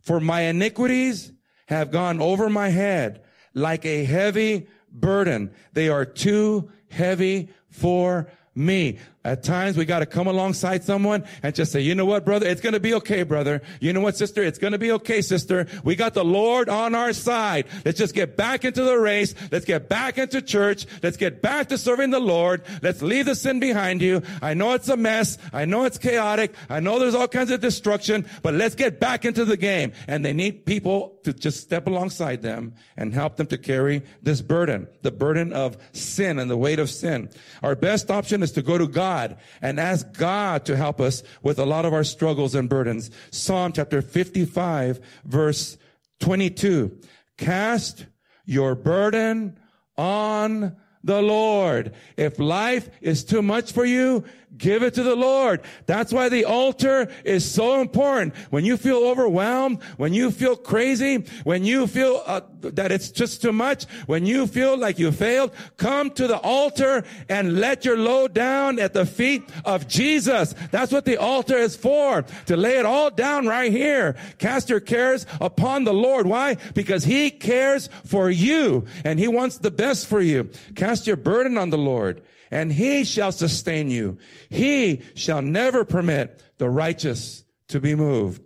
For 0.00 0.18
my 0.18 0.40
iniquities 0.40 1.30
have 1.66 1.92
gone 1.92 2.20
over 2.20 2.50
my 2.50 2.70
head 2.70 3.22
like 3.54 3.84
a 3.84 4.04
heavy 4.04 4.66
burden. 4.90 5.52
They 5.72 5.88
are 5.88 6.04
too 6.04 6.70
heavy 6.90 7.48
for 7.68 8.30
me. 8.54 8.98
At 9.24 9.44
times 9.44 9.76
we 9.76 9.84
got 9.84 10.00
to 10.00 10.06
come 10.06 10.26
alongside 10.26 10.82
someone 10.82 11.22
and 11.44 11.54
just 11.54 11.70
say, 11.70 11.80
you 11.80 11.94
know 11.94 12.04
what, 12.04 12.24
brother? 12.24 12.44
It's 12.44 12.60
going 12.60 12.72
to 12.72 12.80
be 12.80 12.92
okay, 12.94 13.22
brother. 13.22 13.62
You 13.78 13.92
know 13.92 14.00
what, 14.00 14.16
sister? 14.16 14.42
It's 14.42 14.58
going 14.58 14.72
to 14.72 14.80
be 14.80 14.90
okay, 14.92 15.22
sister. 15.22 15.68
We 15.84 15.94
got 15.94 16.14
the 16.14 16.24
Lord 16.24 16.68
on 16.68 16.96
our 16.96 17.12
side. 17.12 17.66
Let's 17.84 17.98
just 17.98 18.16
get 18.16 18.36
back 18.36 18.64
into 18.64 18.82
the 18.82 18.98
race. 18.98 19.36
Let's 19.52 19.64
get 19.64 19.88
back 19.88 20.18
into 20.18 20.42
church. 20.42 20.86
Let's 21.04 21.16
get 21.16 21.40
back 21.40 21.68
to 21.68 21.78
serving 21.78 22.10
the 22.10 22.18
Lord. 22.18 22.62
Let's 22.82 23.00
leave 23.00 23.26
the 23.26 23.36
sin 23.36 23.60
behind 23.60 24.02
you. 24.02 24.22
I 24.42 24.54
know 24.54 24.72
it's 24.72 24.88
a 24.88 24.96
mess. 24.96 25.38
I 25.52 25.66
know 25.66 25.84
it's 25.84 25.98
chaotic. 25.98 26.52
I 26.68 26.80
know 26.80 26.98
there's 26.98 27.14
all 27.14 27.28
kinds 27.28 27.52
of 27.52 27.60
destruction, 27.60 28.26
but 28.42 28.54
let's 28.54 28.74
get 28.74 28.98
back 28.98 29.24
into 29.24 29.44
the 29.44 29.56
game. 29.56 29.92
And 30.08 30.24
they 30.24 30.32
need 30.32 30.66
people 30.66 31.16
to 31.22 31.32
just 31.32 31.60
step 31.60 31.86
alongside 31.86 32.42
them 32.42 32.74
and 32.96 33.14
help 33.14 33.36
them 33.36 33.46
to 33.46 33.58
carry 33.58 34.02
this 34.20 34.40
burden, 34.40 34.88
the 35.02 35.12
burden 35.12 35.52
of 35.52 35.76
sin 35.92 36.40
and 36.40 36.50
the 36.50 36.56
weight 36.56 36.80
of 36.80 36.90
sin. 36.90 37.30
Our 37.62 37.76
best 37.76 38.10
option 38.10 38.42
is 38.42 38.50
to 38.52 38.62
go 38.62 38.78
to 38.78 38.88
God 38.88 39.11
God 39.12 39.36
and 39.60 39.78
ask 39.78 40.10
God 40.12 40.64
to 40.66 40.76
help 40.76 41.00
us 41.00 41.22
with 41.42 41.58
a 41.58 41.66
lot 41.66 41.84
of 41.84 41.92
our 41.92 42.04
struggles 42.04 42.54
and 42.54 42.68
burdens. 42.68 43.10
Psalm 43.30 43.72
chapter 43.72 44.00
55 44.00 45.00
verse 45.24 45.76
22. 46.20 46.98
Cast 47.36 48.06
your 48.46 48.74
burden 48.74 49.58
on 49.98 50.76
the 51.04 51.20
Lord. 51.20 51.92
If 52.16 52.38
life 52.38 52.88
is 53.00 53.24
too 53.24 53.42
much 53.42 53.72
for 53.72 53.84
you, 53.84 54.24
Give 54.56 54.82
it 54.82 54.94
to 54.94 55.02
the 55.02 55.16
Lord. 55.16 55.62
That's 55.86 56.12
why 56.12 56.28
the 56.28 56.44
altar 56.44 57.10
is 57.24 57.50
so 57.50 57.80
important. 57.80 58.34
When 58.50 58.66
you 58.66 58.76
feel 58.76 58.98
overwhelmed, 58.98 59.82
when 59.96 60.12
you 60.12 60.30
feel 60.30 60.56
crazy, 60.56 61.24
when 61.44 61.64
you 61.64 61.86
feel 61.86 62.22
uh, 62.26 62.42
that 62.60 62.92
it's 62.92 63.10
just 63.10 63.40
too 63.40 63.52
much, 63.52 63.84
when 64.06 64.26
you 64.26 64.46
feel 64.46 64.76
like 64.76 64.98
you 64.98 65.10
failed, 65.10 65.52
come 65.78 66.10
to 66.12 66.26
the 66.26 66.36
altar 66.38 67.02
and 67.30 67.60
let 67.60 67.86
your 67.86 67.96
load 67.96 68.34
down 68.34 68.78
at 68.78 68.92
the 68.92 69.06
feet 69.06 69.42
of 69.64 69.88
Jesus. 69.88 70.54
That's 70.70 70.92
what 70.92 71.06
the 71.06 71.16
altar 71.16 71.56
is 71.56 71.74
for. 71.74 72.22
To 72.46 72.56
lay 72.56 72.76
it 72.76 72.84
all 72.84 73.10
down 73.10 73.46
right 73.46 73.72
here. 73.72 74.16
Cast 74.36 74.68
your 74.68 74.80
cares 74.80 75.24
upon 75.40 75.84
the 75.84 75.94
Lord. 75.94 76.26
Why? 76.26 76.56
Because 76.74 77.04
He 77.04 77.30
cares 77.30 77.88
for 78.04 78.28
you 78.28 78.84
and 79.02 79.18
He 79.18 79.28
wants 79.28 79.58
the 79.58 79.70
best 79.70 80.06
for 80.06 80.20
you. 80.20 80.50
Cast 80.74 81.06
your 81.06 81.16
burden 81.16 81.56
on 81.56 81.70
the 81.70 81.78
Lord 81.78 82.22
and 82.52 82.70
he 82.70 83.02
shall 83.02 83.32
sustain 83.32 83.90
you. 83.90 84.18
He 84.48 85.02
shall 85.14 85.42
never 85.42 85.84
permit 85.84 86.42
the 86.58 86.68
righteous 86.68 87.44
to 87.68 87.80
be 87.80 87.94
moved. 87.94 88.42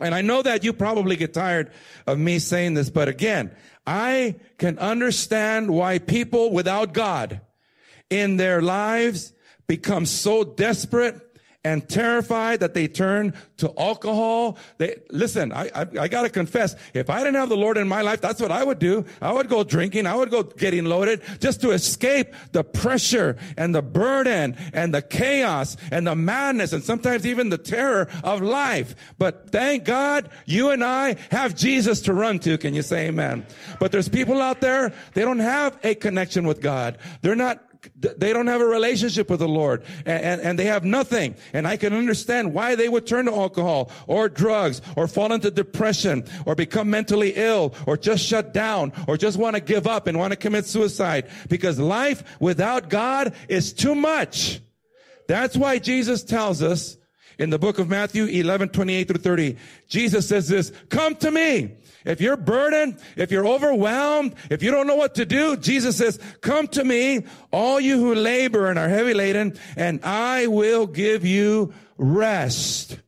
And 0.00 0.14
I 0.14 0.20
know 0.20 0.42
that 0.42 0.64
you 0.64 0.72
probably 0.72 1.16
get 1.16 1.32
tired 1.32 1.72
of 2.06 2.18
me 2.18 2.38
saying 2.38 2.74
this, 2.74 2.90
but 2.90 3.08
again, 3.08 3.54
I 3.86 4.36
can 4.58 4.78
understand 4.78 5.70
why 5.70 5.98
people 5.98 6.52
without 6.52 6.92
God 6.92 7.40
in 8.10 8.36
their 8.36 8.60
lives 8.60 9.32
become 9.66 10.06
so 10.06 10.44
desperate 10.44 11.20
and 11.66 11.88
terrified 11.88 12.60
that 12.60 12.74
they 12.74 12.86
turn 12.86 13.34
to 13.56 13.72
alcohol. 13.76 14.56
They, 14.78 15.00
listen, 15.10 15.50
I, 15.50 15.68
I, 15.74 15.86
I, 16.02 16.08
gotta 16.08 16.30
confess, 16.30 16.76
if 16.94 17.10
I 17.10 17.18
didn't 17.18 17.34
have 17.34 17.48
the 17.48 17.56
Lord 17.56 17.76
in 17.76 17.88
my 17.88 18.02
life, 18.02 18.20
that's 18.20 18.40
what 18.40 18.52
I 18.52 18.62
would 18.62 18.78
do. 18.78 19.04
I 19.20 19.32
would 19.32 19.48
go 19.48 19.64
drinking. 19.64 20.06
I 20.06 20.14
would 20.14 20.30
go 20.30 20.44
getting 20.44 20.84
loaded 20.84 21.22
just 21.40 21.60
to 21.62 21.72
escape 21.72 22.32
the 22.52 22.62
pressure 22.62 23.36
and 23.56 23.74
the 23.74 23.82
burden 23.82 24.56
and 24.72 24.94
the 24.94 25.02
chaos 25.02 25.76
and 25.90 26.06
the 26.06 26.14
madness 26.14 26.72
and 26.72 26.84
sometimes 26.84 27.26
even 27.26 27.48
the 27.48 27.58
terror 27.58 28.08
of 28.22 28.42
life. 28.42 28.94
But 29.18 29.50
thank 29.50 29.82
God 29.82 30.30
you 30.44 30.70
and 30.70 30.84
I 30.84 31.16
have 31.32 31.56
Jesus 31.56 32.00
to 32.02 32.14
run 32.14 32.38
to. 32.40 32.58
Can 32.58 32.74
you 32.74 32.82
say 32.82 33.08
amen? 33.08 33.44
But 33.80 33.90
there's 33.90 34.08
people 34.08 34.40
out 34.40 34.60
there, 34.60 34.92
they 35.14 35.22
don't 35.22 35.40
have 35.40 35.76
a 35.82 35.96
connection 35.96 36.46
with 36.46 36.60
God. 36.60 36.98
They're 37.22 37.34
not 37.34 37.65
they 37.94 38.32
don't 38.32 38.46
have 38.46 38.60
a 38.60 38.66
relationship 38.66 39.30
with 39.30 39.40
the 39.40 39.48
Lord 39.48 39.84
and, 40.04 40.24
and, 40.24 40.40
and, 40.40 40.58
they 40.58 40.64
have 40.64 40.84
nothing. 40.84 41.34
And 41.52 41.66
I 41.66 41.76
can 41.76 41.92
understand 41.92 42.54
why 42.54 42.74
they 42.74 42.88
would 42.88 43.06
turn 43.06 43.26
to 43.26 43.32
alcohol 43.32 43.90
or 44.06 44.28
drugs 44.28 44.80
or 44.96 45.06
fall 45.06 45.32
into 45.32 45.50
depression 45.50 46.24
or 46.44 46.54
become 46.54 46.90
mentally 46.90 47.32
ill 47.36 47.74
or 47.86 47.96
just 47.96 48.24
shut 48.24 48.52
down 48.52 48.92
or 49.06 49.16
just 49.16 49.36
want 49.36 49.56
to 49.56 49.60
give 49.60 49.86
up 49.86 50.06
and 50.06 50.18
want 50.18 50.32
to 50.32 50.36
commit 50.36 50.66
suicide 50.66 51.28
because 51.48 51.78
life 51.78 52.24
without 52.40 52.88
God 52.88 53.34
is 53.48 53.72
too 53.72 53.94
much. 53.94 54.60
That's 55.28 55.56
why 55.56 55.78
Jesus 55.78 56.22
tells 56.22 56.62
us 56.62 56.96
in 57.38 57.50
the 57.50 57.58
book 57.58 57.78
of 57.78 57.88
Matthew 57.88 58.24
11, 58.24 58.70
28 58.70 59.08
through 59.08 59.20
30, 59.20 59.56
Jesus 59.88 60.28
says 60.28 60.48
this, 60.48 60.72
come 60.88 61.14
to 61.16 61.30
me. 61.30 61.76
If 62.04 62.20
you're 62.20 62.36
burdened, 62.36 62.98
if 63.16 63.30
you're 63.30 63.46
overwhelmed, 63.46 64.36
if 64.48 64.62
you 64.62 64.70
don't 64.70 64.86
know 64.86 64.94
what 64.94 65.16
to 65.16 65.26
do, 65.26 65.56
Jesus 65.56 65.96
says, 65.96 66.20
come 66.40 66.68
to 66.68 66.84
me, 66.84 67.26
all 67.52 67.80
you 67.80 67.98
who 67.98 68.14
labor 68.14 68.68
and 68.68 68.78
are 68.78 68.88
heavy 68.88 69.12
laden, 69.12 69.58
and 69.76 70.02
I 70.04 70.46
will 70.46 70.86
give 70.86 71.24
you 71.24 71.74
rest. 71.98 73.00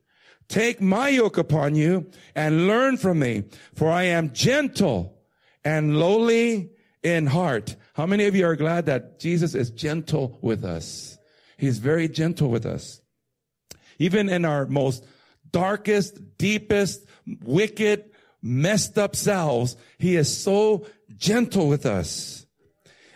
Take 0.49 0.81
my 0.81 1.09
yoke 1.09 1.37
upon 1.37 1.75
you 1.75 2.09
and 2.35 2.67
learn 2.67 2.97
from 2.97 3.19
me, 3.19 3.43
for 3.73 3.89
I 3.89 4.03
am 4.03 4.33
gentle 4.33 5.17
and 5.63 5.97
lowly 5.97 6.71
in 7.01 7.27
heart. 7.27 7.75
How 7.93 8.05
many 8.05 8.25
of 8.25 8.35
you 8.35 8.45
are 8.45 8.55
glad 8.55 8.87
that 8.87 9.19
Jesus 9.19 9.55
is 9.55 9.69
gentle 9.71 10.39
with 10.41 10.65
us? 10.65 11.17
He's 11.57 11.79
very 11.79 12.09
gentle 12.09 12.49
with 12.49 12.65
us. 12.65 13.01
Even 13.99 14.29
in 14.29 14.45
our 14.45 14.65
most 14.65 15.05
darkest, 15.51 16.37
deepest, 16.37 17.05
wicked, 17.43 18.05
messed 18.41 18.97
up 18.97 19.15
selves, 19.15 19.75
he 19.97 20.15
is 20.15 20.35
so 20.35 20.85
gentle 21.15 21.67
with 21.67 21.85
us. 21.85 22.45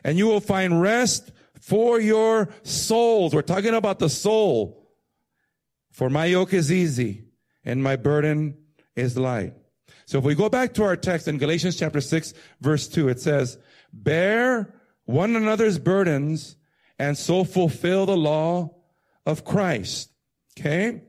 And 0.04 0.18
you 0.18 0.28
will 0.28 0.42
find 0.42 0.82
rest 0.82 1.32
for 1.62 2.00
your 2.00 2.50
souls. 2.64 3.34
We're 3.34 3.42
talking 3.42 3.74
about 3.74 4.00
the 4.00 4.10
soul. 4.10 4.90
For 5.92 6.10
my 6.10 6.26
yoke 6.26 6.54
is 6.54 6.72
easy 6.72 7.24
and 7.64 7.82
my 7.82 7.96
burden 7.96 8.58
is 8.96 9.18
light. 9.18 9.54
So 10.06 10.18
if 10.18 10.26
we 10.26 10.36
go 10.36 10.50
back 10.50 10.74
to 10.74 10.84
our 10.84 10.98
text 10.98 11.28
in 11.28 11.38
Galatians 11.38 11.78
chapter 11.78 12.02
6 12.02 12.34
verse 12.60 12.88
2, 12.88 13.08
it 13.10 13.22
says, 13.22 13.58
bear 13.94 14.74
one 15.06 15.36
another's 15.36 15.80
burdens 15.80 16.58
and 17.00 17.18
so 17.18 17.44
fulfill 17.44 18.06
the 18.06 18.18
law 18.18 18.76
of 19.26 19.46
Christ. 19.46 20.13
Okay? 20.60 21.02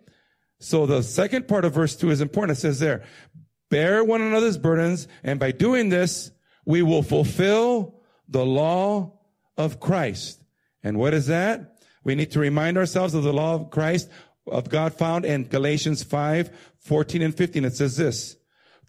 So 0.60 0.86
the 0.86 1.02
second 1.02 1.48
part 1.48 1.64
of 1.64 1.74
verse 1.74 1.96
2 1.96 2.10
is 2.10 2.20
important. 2.20 2.58
It 2.58 2.60
says 2.60 2.78
there, 2.78 3.04
bear 3.70 4.02
one 4.04 4.22
another's 4.22 4.58
burdens, 4.58 5.08
and 5.22 5.38
by 5.38 5.50
doing 5.50 5.88
this, 5.88 6.30
we 6.64 6.82
will 6.82 7.02
fulfill 7.02 8.00
the 8.28 8.44
law 8.44 9.18
of 9.56 9.80
Christ. 9.80 10.42
And 10.82 10.98
what 10.98 11.14
is 11.14 11.26
that? 11.26 11.78
We 12.02 12.14
need 12.14 12.30
to 12.32 12.40
remind 12.40 12.78
ourselves 12.78 13.14
of 13.14 13.24
the 13.24 13.32
law 13.32 13.54
of 13.54 13.70
Christ, 13.70 14.10
of 14.46 14.68
God 14.68 14.94
found 14.94 15.24
in 15.24 15.44
Galatians 15.44 16.02
5, 16.02 16.50
14 16.78 17.22
and 17.22 17.34
15. 17.34 17.64
It 17.64 17.76
says 17.76 17.96
this, 17.96 18.36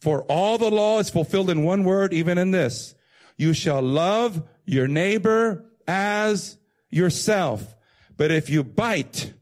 for 0.01 0.23
all 0.23 0.57
the 0.57 0.69
law 0.69 0.99
is 0.99 1.09
fulfilled 1.09 1.49
in 1.49 1.63
one 1.63 1.83
word, 1.83 2.13
even 2.13 2.37
in 2.37 2.51
this. 2.51 2.95
You 3.37 3.53
shall 3.53 3.81
love 3.81 4.43
your 4.65 4.87
neighbor 4.87 5.65
as 5.87 6.57
yourself. 6.89 7.75
But 8.17 8.31
if 8.31 8.49
you 8.49 8.63
bite 8.63 9.33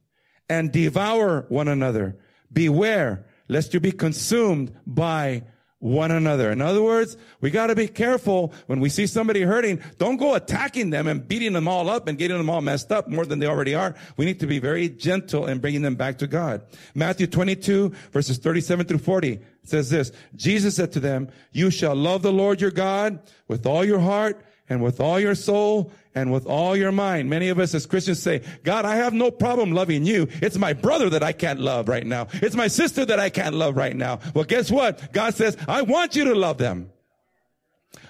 and 0.53 0.71
devour 0.71 1.45
one 1.49 1.67
another, 1.67 2.17
beware 2.51 3.25
lest 3.47 3.73
you 3.73 3.79
be 3.79 3.91
consumed 3.91 4.75
by 4.85 5.43
one 5.79 6.11
another. 6.11 6.49
In 6.49 6.61
other 6.61 6.81
words, 6.81 7.17
we 7.41 7.51
got 7.51 7.67
to 7.67 7.75
be 7.75 7.87
careful 7.89 8.53
when 8.67 8.79
we 8.79 8.87
see 8.87 9.05
somebody 9.05 9.41
hurting. 9.41 9.81
Don't 9.97 10.15
go 10.15 10.33
attacking 10.33 10.91
them 10.91 11.07
and 11.07 11.27
beating 11.27 11.51
them 11.51 11.67
all 11.67 11.89
up 11.89 12.07
and 12.07 12.17
getting 12.17 12.37
them 12.37 12.49
all 12.49 12.61
messed 12.61 12.89
up 12.91 13.09
more 13.09 13.25
than 13.25 13.39
they 13.39 13.47
already 13.47 13.75
are. 13.75 13.93
We 14.15 14.25
need 14.25 14.39
to 14.39 14.47
be 14.47 14.59
very 14.59 14.87
gentle 14.87 15.47
in 15.47 15.59
bringing 15.59 15.81
them 15.81 15.95
back 15.95 16.19
to 16.19 16.27
God. 16.27 16.61
Matthew 16.95 17.27
22 17.27 17.91
verses 18.11 18.37
37 18.37 18.85
through 18.85 18.99
40 18.99 19.41
says 19.63 19.89
this, 19.89 20.13
Jesus 20.35 20.77
said 20.77 20.93
to 20.93 21.01
them, 21.01 21.29
you 21.51 21.69
shall 21.69 21.95
love 21.95 22.21
the 22.21 22.31
Lord 22.31 22.61
your 22.61 22.71
God 22.71 23.19
with 23.49 23.65
all 23.65 23.83
your 23.83 23.99
heart 23.99 24.41
and 24.73 24.81
with 24.81 24.99
all 24.99 25.19
your 25.19 25.35
soul 25.35 25.91
and 26.15 26.33
with 26.33 26.47
all 26.47 26.75
your 26.75 26.91
mind. 26.91 27.29
Many 27.29 27.49
of 27.49 27.59
us 27.59 27.75
as 27.75 27.85
Christians 27.85 28.19
say, 28.19 28.41
God, 28.63 28.85
I 28.85 28.95
have 28.95 29.13
no 29.13 29.29
problem 29.29 29.71
loving 29.71 30.03
you. 30.03 30.27
It's 30.41 30.57
my 30.57 30.73
brother 30.73 31.11
that 31.11 31.21
I 31.21 31.31
can't 31.31 31.59
love 31.59 31.87
right 31.87 32.05
now. 32.05 32.27
It's 32.33 32.55
my 32.55 32.67
sister 32.67 33.05
that 33.05 33.19
I 33.19 33.29
can't 33.29 33.53
love 33.55 33.77
right 33.77 33.95
now. 33.95 34.19
Well, 34.33 34.45
guess 34.45 34.71
what? 34.71 35.13
God 35.13 35.35
says, 35.35 35.55
I 35.67 35.83
want 35.83 36.15
you 36.15 36.25
to 36.25 36.35
love 36.35 36.57
them. 36.57 36.89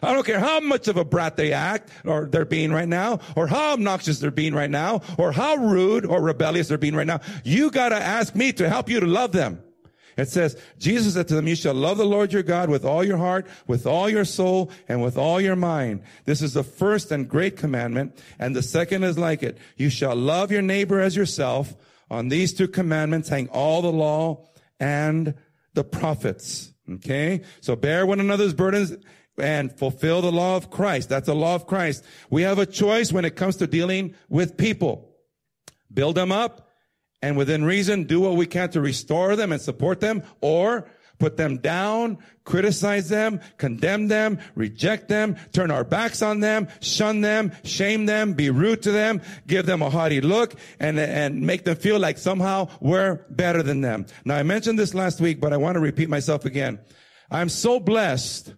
I 0.02 0.14
don't 0.14 0.26
care 0.26 0.40
how 0.40 0.62
much 0.62 0.88
of 0.88 0.96
a 0.96 1.04
brat 1.04 1.36
they 1.36 1.52
act 1.52 1.90
or 2.06 2.26
they're 2.26 2.46
being 2.46 2.72
right 2.72 2.88
now, 2.88 3.20
or 3.36 3.48
how 3.48 3.74
obnoxious 3.74 4.20
they're 4.20 4.32
being 4.32 4.54
right 4.54 4.70
now, 4.70 5.02
or 5.18 5.34
how 5.34 5.56
rude 5.56 6.06
or 6.06 6.22
rebellious 6.22 6.70
they're 6.70 6.78
being 6.78 6.96
right 6.96 7.08
now. 7.08 7.20
You 7.44 7.72
gotta 7.72 7.96
ask 7.96 8.36
me 8.36 8.54
to 8.54 8.70
help 8.70 8.90
you 8.90 9.02
to 9.02 9.06
love 9.06 9.34
them. 9.34 9.62
It 10.18 10.30
says, 10.30 10.56
Jesus 10.78 11.16
said 11.16 11.28
to 11.30 11.36
them, 11.36 11.48
you 11.48 11.56
shall 11.56 11.74
love 11.74 11.98
the 11.98 12.06
Lord 12.06 12.32
your 12.32 12.44
God 12.44 12.70
with 12.70 12.86
all 12.86 13.04
your 13.04 13.18
heart, 13.18 13.48
with 13.68 13.88
all 13.88 14.10
your 14.10 14.26
soul, 14.26 14.72
and 14.88 15.02
with 15.02 15.18
all 15.18 15.42
your 15.42 15.56
mind. 15.56 16.04
This 16.26 16.42
is 16.42 16.54
the 16.54 16.64
first 16.64 17.12
and 17.12 17.28
great 17.28 17.58
commandment. 17.58 18.22
And 18.38 18.56
the 18.56 18.62
second 18.62 19.04
is 19.04 19.18
like 19.18 19.44
it. 19.44 19.58
You 19.78 19.90
shall 19.90 20.16
love 20.16 20.52
your 20.52 20.62
neighbor 20.62 21.00
as 21.00 21.16
yourself. 21.16 21.76
On 22.12 22.30
these 22.30 22.54
two 22.54 22.68
commandments 22.68 23.30
hang 23.30 23.48
all 23.50 23.82
the 23.82 23.92
law 23.92 24.46
and 24.80 25.34
the 25.74 25.84
prophets. 25.84 26.72
Okay? 26.90 27.42
So 27.62 27.76
bear 27.76 28.06
one 28.06 28.20
another's 28.20 28.54
burdens 28.54 28.94
and 29.40 29.72
fulfill 29.72 30.22
the 30.22 30.32
law 30.32 30.58
of 30.58 30.70
Christ. 30.70 31.10
That's 31.10 31.26
the 31.26 31.34
law 31.34 31.56
of 31.56 31.66
Christ. 31.66 32.06
We 32.30 32.44
have 32.44 32.60
a 32.60 32.68
choice 32.68 33.12
when 33.12 33.26
it 33.26 33.36
comes 33.36 33.56
to 33.58 33.68
dealing 33.68 34.14
with 34.30 34.58
people. 34.58 35.10
build 35.94 36.16
them 36.16 36.32
up, 36.32 36.63
and 37.24 37.38
within 37.38 37.64
reason, 37.64 38.04
do 38.04 38.20
what 38.20 38.36
we 38.36 38.46
can 38.46 38.70
to 38.72 38.82
restore 38.82 39.38
them 39.38 39.54
and 39.54 39.62
support 39.62 40.02
them, 40.02 40.24
or 40.42 40.86
put 41.20 41.38
them 41.38 41.56
down, 41.56 42.18
criticize 42.44 43.08
them, 43.08 43.40
condemn 43.58 44.10
them, 44.10 44.38
reject 44.56 45.08
them, 45.08 45.38
turn 45.54 45.72
our 45.72 45.86
backs 45.86 46.22
on 46.22 46.42
them, 46.42 46.68
shun 46.82 47.22
them, 47.22 47.54
shame 47.64 48.06
them, 48.08 48.34
be 48.34 48.50
rude 48.50 48.82
to 48.82 48.92
them, 48.92 49.22
give 49.48 49.66
them 49.66 49.82
a 49.82 49.90
haughty 49.90 50.20
look, 50.20 50.56
and, 50.82 51.00
and 51.00 51.40
make 51.40 51.64
them 51.64 51.78
feel 51.78 51.98
like 51.98 52.18
somehow 52.18 52.68
we're 52.82 53.26
better 53.30 53.64
than 53.64 53.80
them. 53.80 54.06
Now 54.26 54.36
I 54.36 54.44
mentioned 54.44 54.78
this 54.78 54.94
last 54.94 55.22
week, 55.22 55.40
but 55.40 55.54
I 55.54 55.58
want 55.58 55.76
to 55.76 55.80
repeat 55.80 56.10
myself 56.10 56.44
again. 56.44 56.78
I'm 57.32 57.48
so 57.48 57.80
blessed 57.80 58.54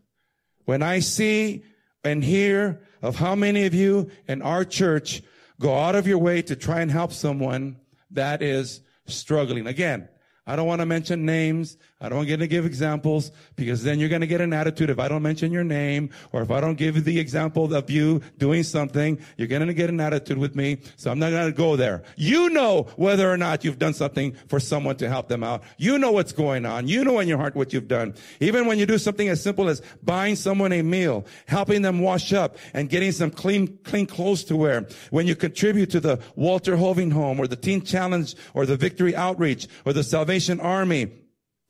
when 0.64 0.82
I 0.82 1.02
see 1.02 1.64
and 2.04 2.24
hear 2.24 2.82
of 3.04 3.18
how 3.18 3.36
many 3.36 3.68
of 3.68 3.76
you 3.76 4.10
in 4.28 4.42
our 4.42 4.66
church 4.66 5.22
go 5.60 5.78
out 5.78 5.94
of 5.94 6.08
your 6.08 6.18
way 6.18 6.42
to 6.42 6.56
try 6.56 6.82
and 6.82 6.90
help 6.90 7.14
someone 7.14 7.78
that 8.16 8.42
is 8.42 8.82
struggling. 9.06 9.68
Again, 9.68 10.10
I 10.48 10.56
don't 10.56 10.68
want 10.68 10.82
to 10.82 10.86
mention 10.86 11.26
names. 11.26 11.78
I 12.06 12.10
don't 12.10 12.20
want 12.20 12.30
to 12.30 12.48
give 12.48 12.68
examples 12.68 13.32
because 13.56 13.82
then 13.82 14.00
you're 14.00 14.10
going 14.10 14.22
to 14.22 14.28
get 14.28 14.40
an 14.40 14.54
attitude 14.54 14.92
if 14.92 15.00
I 15.00 15.08
don't 15.08 15.24
mention 15.24 15.52
your 15.52 15.64
name 15.64 16.12
or 16.32 16.44
if 16.44 16.52
I 16.52 16.62
don't 16.62 16.76
give 16.76 17.04
the 17.04 17.20
example 17.20 17.74
of 17.74 17.90
you 17.90 18.22
doing 18.38 18.62
something, 18.62 19.18
you're 19.38 19.48
going 19.48 19.66
to 19.66 19.74
get 19.74 19.90
an 19.90 20.00
attitude 20.00 20.38
with 20.38 20.56
me. 20.56 20.78
So 20.98 21.10
I'm 21.10 21.18
not 21.18 21.32
going 21.32 21.48
to 21.48 21.58
go 21.58 21.76
there. 21.76 22.04
You 22.16 22.52
know 22.52 22.84
whether 22.96 23.32
or 23.32 23.38
not 23.38 23.64
you've 23.64 23.80
done 23.80 23.96
something 23.96 24.36
for 24.48 24.60
someone 24.60 24.98
to 24.98 25.10
help 25.10 25.30
them 25.30 25.44
out. 25.44 25.64
You 25.78 25.98
know 25.98 26.12
what's 26.12 26.32
going 26.32 26.64
on. 26.68 26.88
You 26.88 27.04
know 27.04 27.18
in 27.18 27.28
your 27.28 27.40
heart 27.40 27.56
what 27.56 27.74
you've 27.74 27.88
done. 27.88 28.14
Even 28.40 28.68
when 28.68 28.78
you 28.78 28.86
do 28.86 29.00
something 29.00 29.28
as 29.28 29.42
simple 29.42 29.68
as 29.68 29.82
buying 30.04 30.36
someone 30.36 30.74
a 30.74 30.84
meal, 30.84 31.26
helping 31.48 31.82
them 31.82 32.02
wash 32.02 32.34
up 32.34 32.56
and 32.76 32.88
getting 32.88 33.14
some 33.14 33.32
clean, 33.32 33.80
clean 33.84 34.06
clothes 34.06 34.44
to 34.44 34.56
wear. 34.56 34.88
When 35.10 35.26
you 35.26 35.36
contribute 35.36 35.90
to 35.90 36.00
the 36.00 36.20
Walter 36.36 36.78
Hoving 36.78 37.10
Home 37.10 37.40
or 37.40 37.48
the 37.48 37.56
Teen 37.56 37.82
Challenge 37.82 38.36
or 38.54 38.68
the 38.68 38.78
Victory 38.78 39.16
Outreach 39.16 39.68
or 39.86 39.94
the 39.94 40.04
Salvation 40.04 40.60
Army 40.60 41.25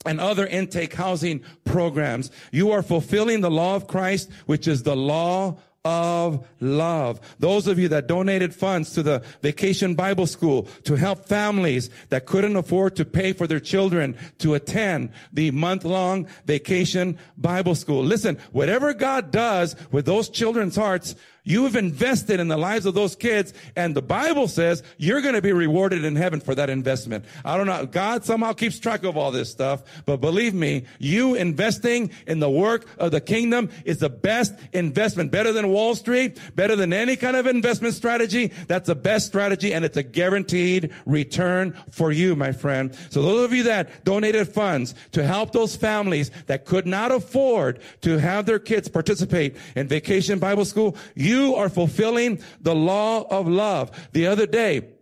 and 0.05 0.19
other 0.19 0.45
intake 0.45 0.93
housing 0.93 1.43
programs. 1.63 2.31
You 2.51 2.71
are 2.71 2.83
fulfilling 2.83 3.41
the 3.41 3.51
law 3.51 3.75
of 3.75 3.87
Christ, 3.87 4.29
which 4.45 4.67
is 4.67 4.83
the 4.83 4.95
law 4.95 5.57
of 5.85 6.47
love. 6.59 7.19
Those 7.39 7.67
of 7.67 7.77
you 7.77 7.87
that 7.89 8.07
donated 8.07 8.55
funds 8.55 8.93
to 8.93 9.03
the 9.03 9.23
vacation 9.41 9.93
Bible 9.93 10.25
school 10.25 10.63
to 10.83 10.95
help 10.95 11.27
families 11.27 11.91
that 12.09 12.25
couldn't 12.25 12.55
afford 12.55 12.95
to 12.95 13.05
pay 13.05 13.33
for 13.33 13.45
their 13.45 13.59
children 13.59 14.17
to 14.39 14.55
attend 14.55 15.11
the 15.31 15.51
month 15.51 15.85
long 15.85 16.27
vacation 16.45 17.19
Bible 17.37 17.75
school. 17.75 18.03
Listen, 18.03 18.39
whatever 18.51 18.95
God 18.95 19.29
does 19.29 19.75
with 19.91 20.07
those 20.07 20.27
children's 20.27 20.75
hearts, 20.75 21.15
you 21.45 21.63
have 21.63 21.77
invested 21.77 22.41
in 22.41 22.49
the 22.49 22.57
lives 22.57 22.85
of 22.85 22.93
those 22.95 23.15
kids, 23.15 23.53
and 23.77 23.95
the 23.95 24.01
Bible 24.01 24.49
says 24.49 24.83
you're 24.97 25.21
going 25.21 25.35
to 25.35 25.41
be 25.41 25.53
rewarded 25.53 26.03
in 26.03 26.15
heaven 26.17 26.41
for 26.41 26.53
that 26.55 26.69
investment. 26.69 27.23
I 27.45 27.55
don't 27.55 27.67
know. 27.67 27.85
God 27.85 28.25
somehow 28.25 28.51
keeps 28.53 28.79
track 28.79 29.03
of 29.03 29.15
all 29.15 29.31
this 29.31 29.49
stuff, 29.49 29.83
but 30.05 30.17
believe 30.17 30.53
me, 30.53 30.85
you 30.99 31.35
investing 31.35 32.11
in 32.27 32.39
the 32.39 32.49
work 32.49 32.87
of 32.97 33.11
the 33.11 33.21
kingdom 33.21 33.69
is 33.85 33.99
the 33.99 34.09
best 34.09 34.53
investment. 34.73 35.31
Better 35.31 35.53
than 35.53 35.69
Wall 35.69 35.95
Street, 35.95 36.39
better 36.55 36.75
than 36.75 36.91
any 36.91 37.15
kind 37.15 37.37
of 37.37 37.45
investment 37.45 37.93
strategy. 37.93 38.51
That's 38.67 38.87
the 38.87 38.95
best 38.95 39.27
strategy, 39.27 39.73
and 39.73 39.85
it's 39.85 39.97
a 39.97 40.03
guaranteed 40.03 40.91
return 41.05 41.77
for 41.91 42.11
you, 42.11 42.35
my 42.35 42.51
friend. 42.51 42.95
So 43.11 43.21
those 43.21 43.45
of 43.45 43.53
you 43.53 43.63
that 43.63 44.03
donated 44.03 44.47
funds 44.47 44.95
to 45.11 45.23
help 45.23 45.51
those 45.51 45.75
families 45.75 46.31
that 46.47 46.65
could 46.65 46.87
not 46.87 47.11
afford 47.11 47.79
to 48.01 48.17
have 48.17 48.47
their 48.47 48.59
kids 48.59 48.87
participate 48.87 49.55
in 49.75 49.87
vacation 49.87 50.39
Bible 50.39 50.65
school, 50.65 50.97
you 51.13 51.34
you 51.35 51.55
are 51.55 51.69
fulfilling 51.69 52.39
the 52.61 52.75
law 52.75 53.25
of 53.29 53.47
love. 53.47 53.91
The 54.13 54.27
other 54.27 54.45
day, 54.45 54.95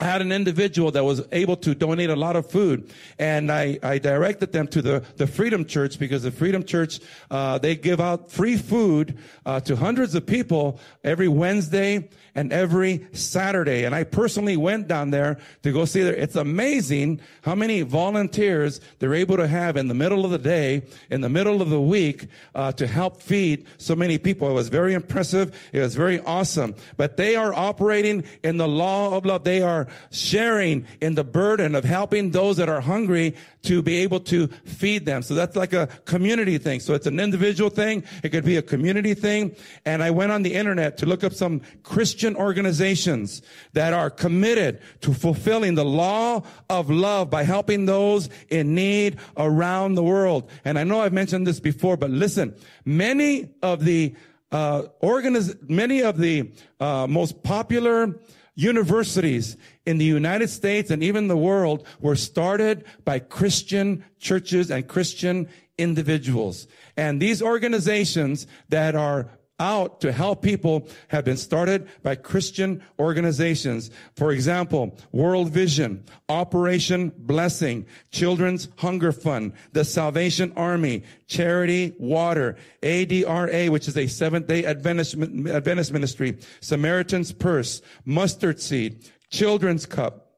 I 0.00 0.06
had 0.06 0.22
an 0.22 0.32
individual 0.32 0.90
that 0.92 1.04
was 1.04 1.22
able 1.30 1.56
to 1.56 1.74
donate 1.74 2.08
a 2.08 2.16
lot 2.16 2.34
of 2.34 2.50
food, 2.50 2.90
and 3.18 3.52
I, 3.52 3.78
I 3.82 3.98
directed 3.98 4.50
them 4.50 4.66
to 4.68 4.80
the, 4.80 5.04
the 5.16 5.26
Freedom 5.26 5.66
Church 5.66 5.98
because 5.98 6.22
the 6.22 6.30
Freedom 6.30 6.64
Church 6.64 7.00
uh, 7.30 7.58
they 7.58 7.76
give 7.76 8.00
out 8.00 8.30
free 8.30 8.56
food 8.56 9.18
uh, 9.44 9.60
to 9.60 9.76
hundreds 9.76 10.14
of 10.14 10.24
people 10.24 10.80
every 11.04 11.28
Wednesday 11.28 12.08
and 12.34 12.52
every 12.52 13.06
Saturday. 13.12 13.84
And 13.84 13.94
I 13.94 14.04
personally 14.04 14.56
went 14.56 14.88
down 14.88 15.10
there 15.10 15.38
to 15.62 15.72
go 15.72 15.84
see 15.84 16.02
there. 16.02 16.14
It's 16.14 16.36
amazing 16.36 17.20
how 17.42 17.54
many 17.54 17.82
volunteers 17.82 18.80
they're 18.98 19.14
able 19.14 19.36
to 19.36 19.48
have 19.48 19.76
in 19.76 19.88
the 19.88 19.94
middle 19.94 20.24
of 20.24 20.30
the 20.30 20.38
day, 20.38 20.82
in 21.10 21.20
the 21.20 21.28
middle 21.28 21.60
of 21.62 21.70
the 21.70 21.80
week, 21.80 22.28
uh, 22.54 22.72
to 22.72 22.86
help 22.86 23.22
feed 23.22 23.66
so 23.78 23.94
many 23.96 24.18
people. 24.18 24.48
It 24.48 24.54
was 24.54 24.68
very 24.68 24.94
impressive. 24.94 25.54
It 25.72 25.80
was 25.80 25.94
very 25.94 26.20
awesome. 26.20 26.74
But 26.96 27.16
they 27.16 27.36
are 27.36 27.52
operating 27.52 28.24
in 28.42 28.56
the 28.56 28.68
law 28.68 29.16
of 29.16 29.26
love. 29.26 29.44
They 29.44 29.62
are 29.62 29.88
sharing 30.10 30.86
in 31.00 31.14
the 31.14 31.24
burden 31.24 31.74
of 31.74 31.84
helping 31.84 32.30
those 32.30 32.56
that 32.58 32.68
are 32.68 32.80
hungry 32.80 33.34
to 33.62 33.82
be 33.82 33.96
able 33.98 34.20
to 34.20 34.46
feed 34.64 35.04
them. 35.04 35.22
So 35.22 35.34
that's 35.34 35.56
like 35.56 35.72
a 35.72 35.88
community 36.06 36.56
thing. 36.56 36.80
So 36.80 36.94
it's 36.94 37.06
an 37.06 37.20
individual 37.20 37.68
thing. 37.68 38.04
It 38.22 38.30
could 38.30 38.44
be 38.44 38.56
a 38.56 38.62
community 38.62 39.12
thing. 39.14 39.54
And 39.84 40.02
I 40.02 40.10
went 40.10 40.32
on 40.32 40.42
the 40.42 40.54
internet 40.54 40.96
to 40.98 41.06
look 41.06 41.24
up 41.24 41.34
some 41.34 41.60
Christian 41.82 42.19
organizations 42.28 43.42
that 43.72 43.92
are 43.92 44.10
committed 44.10 44.80
to 45.00 45.12
fulfilling 45.12 45.74
the 45.74 45.84
law 45.84 46.42
of 46.68 46.90
love 46.90 47.30
by 47.30 47.42
helping 47.42 47.86
those 47.86 48.28
in 48.48 48.74
need 48.74 49.18
around 49.36 49.94
the 49.94 50.02
world. 50.02 50.50
And 50.64 50.78
I 50.78 50.84
know 50.84 51.00
I've 51.00 51.12
mentioned 51.12 51.46
this 51.46 51.60
before, 51.60 51.96
but 51.96 52.10
listen, 52.10 52.54
many 52.84 53.50
of 53.62 53.84
the 53.84 54.14
uh, 54.52 54.82
organiz- 55.02 55.68
many 55.68 56.02
of 56.02 56.18
the 56.18 56.50
uh, 56.80 57.06
most 57.08 57.42
popular 57.42 58.18
universities 58.54 59.56
in 59.86 59.98
the 59.98 60.04
United 60.04 60.50
States 60.50 60.90
and 60.90 61.02
even 61.02 61.28
the 61.28 61.36
world 61.36 61.86
were 62.00 62.16
started 62.16 62.84
by 63.04 63.18
Christian 63.18 64.04
churches 64.18 64.70
and 64.70 64.86
Christian 64.86 65.48
individuals. 65.78 66.68
And 66.96 67.22
these 67.22 67.40
organizations 67.40 68.46
that 68.68 68.94
are 68.94 69.30
out 69.60 70.00
to 70.00 70.10
help 70.10 70.42
people 70.42 70.88
have 71.08 71.24
been 71.24 71.36
started 71.36 71.86
by 72.02 72.16
Christian 72.16 72.82
organizations. 72.98 73.90
For 74.16 74.32
example, 74.32 74.98
World 75.12 75.50
Vision, 75.50 76.04
Operation 76.28 77.12
Blessing, 77.16 77.86
Children's 78.10 78.68
Hunger 78.78 79.12
Fund, 79.12 79.52
the 79.72 79.84
Salvation 79.84 80.52
Army, 80.56 81.04
Charity 81.26 81.94
Water, 81.98 82.56
ADRA, 82.82 83.68
which 83.68 83.86
is 83.86 83.96
a 83.96 84.06
Seventh 84.06 84.46
day 84.46 84.64
Adventist, 84.64 85.14
Adventist 85.14 85.92
ministry, 85.92 86.38
Samaritan's 86.60 87.32
Purse, 87.32 87.82
Mustard 88.04 88.60
Seed, 88.60 89.08
Children's 89.30 89.86
Cup, 89.86 90.29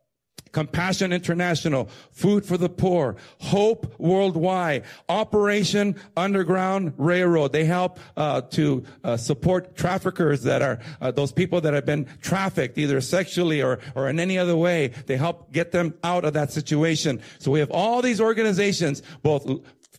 Compassion 0.52 1.12
International, 1.12 1.88
Food 2.10 2.44
for 2.44 2.56
the 2.56 2.68
Poor, 2.68 3.16
Hope 3.40 3.98
Worldwide, 3.98 4.84
Operation 5.08 5.96
Underground 6.16 6.92
Railroad. 6.98 7.52
They 7.52 7.64
help 7.64 7.98
uh, 8.16 8.42
to 8.42 8.84
uh, 9.02 9.16
support 9.16 9.76
traffickers 9.76 10.42
that 10.42 10.62
are 10.62 10.78
uh, 11.00 11.10
those 11.10 11.32
people 11.32 11.60
that 11.62 11.74
have 11.74 11.86
been 11.86 12.06
trafficked 12.20 12.78
either 12.78 13.00
sexually 13.00 13.62
or 13.62 13.80
or 13.94 14.08
in 14.08 14.20
any 14.20 14.38
other 14.38 14.56
way. 14.56 14.88
They 15.06 15.16
help 15.16 15.52
get 15.52 15.72
them 15.72 15.94
out 16.04 16.24
of 16.24 16.34
that 16.34 16.52
situation. 16.52 17.20
So 17.38 17.50
we 17.50 17.60
have 17.60 17.70
all 17.70 18.02
these 18.02 18.20
organizations, 18.20 19.02
both 19.22 19.48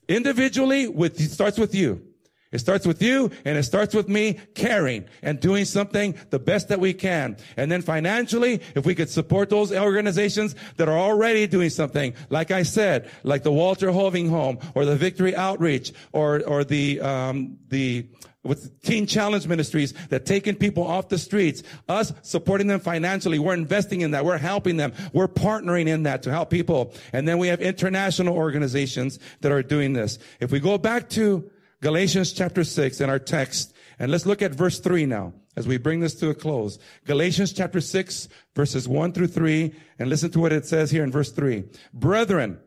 individually. 0.08 0.88
With 0.88 1.20
it 1.20 1.32
starts 1.32 1.58
with 1.58 1.74
you. 1.76 2.13
It 2.54 2.60
starts 2.60 2.86
with 2.88 3.02
you 3.02 3.32
and 3.44 3.58
it 3.58 3.64
starts 3.64 3.94
with 3.94 4.08
me 4.08 4.40
caring 4.54 5.06
and 5.22 5.40
doing 5.40 5.66
something 5.66 6.16
the 6.30 6.40
best 6.40 6.70
that 6.70 6.80
we 6.80 6.94
can. 6.94 7.36
And 7.58 7.72
then 7.72 7.82
financially, 7.82 8.62
if 8.76 8.86
we 8.86 8.96
could 8.96 9.10
support 9.10 9.50
those 9.50 9.74
organizations 9.74 10.56
that 10.78 10.88
are 10.88 10.98
already 10.98 11.48
doing 11.48 11.72
something, 11.72 12.14
like 12.30 12.52
I 12.52 12.64
said, 12.64 13.10
like 13.24 13.44
the 13.44 13.52
Walter 13.52 13.92
Hoving 13.92 14.30
Home 14.30 14.60
or 14.76 14.86
the 14.86 14.96
Victory 14.96 15.36
Outreach 15.36 15.92
or, 16.12 16.44
or 16.46 16.64
the, 16.64 17.02
um, 17.02 17.58
the, 17.70 18.06
with 18.44 18.82
Teen 18.84 19.08
Challenge 19.08 19.48
Ministries 19.48 19.94
that 20.10 20.26
taking 20.26 20.56
people 20.56 20.86
off 20.86 21.10
the 21.10 21.18
streets, 21.18 21.64
us 21.90 22.14
supporting 22.22 22.68
them 22.68 22.80
financially. 22.80 23.40
We're 23.40 23.54
investing 23.54 24.02
in 24.02 24.12
that. 24.12 24.26
We're 24.26 24.38
helping 24.38 24.78
them. 24.78 24.94
We're 25.12 25.28
partnering 25.28 25.88
in 25.88 26.04
that 26.04 26.24
to 26.24 26.32
help 26.32 26.50
people. 26.50 26.94
And 27.14 27.28
then 27.28 27.40
we 27.40 27.48
have 27.48 27.62
international 27.62 28.36
organizations 28.36 29.18
that 29.42 29.52
are 29.52 29.64
doing 29.64 29.94
this. 29.94 30.20
If 30.40 30.52
we 30.52 30.60
go 30.60 30.78
back 30.78 31.10
to 31.12 31.50
Galatians 31.84 32.32
chapter 32.32 32.64
6 32.64 33.02
in 33.02 33.10
our 33.10 33.20
text. 33.20 33.74
And 34.00 34.10
let's 34.10 34.26
look 34.26 34.42
at 34.42 34.56
verse 34.56 34.80
3 34.80 35.06
now 35.06 35.34
as 35.58 35.68
we 35.68 35.78
bring 35.78 36.00
this 36.00 36.16
to 36.16 36.30
a 36.30 36.34
close. 36.34 36.80
Galatians 37.06 37.52
chapter 37.52 37.82
6 37.82 38.30
verses 38.56 38.88
1 38.88 39.12
through 39.12 39.28
3 39.28 39.76
and 40.00 40.10
listen 40.10 40.32
to 40.32 40.40
what 40.40 40.54
it 40.54 40.66
says 40.66 40.92
here 40.92 41.04
in 41.04 41.12
verse 41.12 41.34
3. 41.34 41.66
Brethren, 41.94 42.58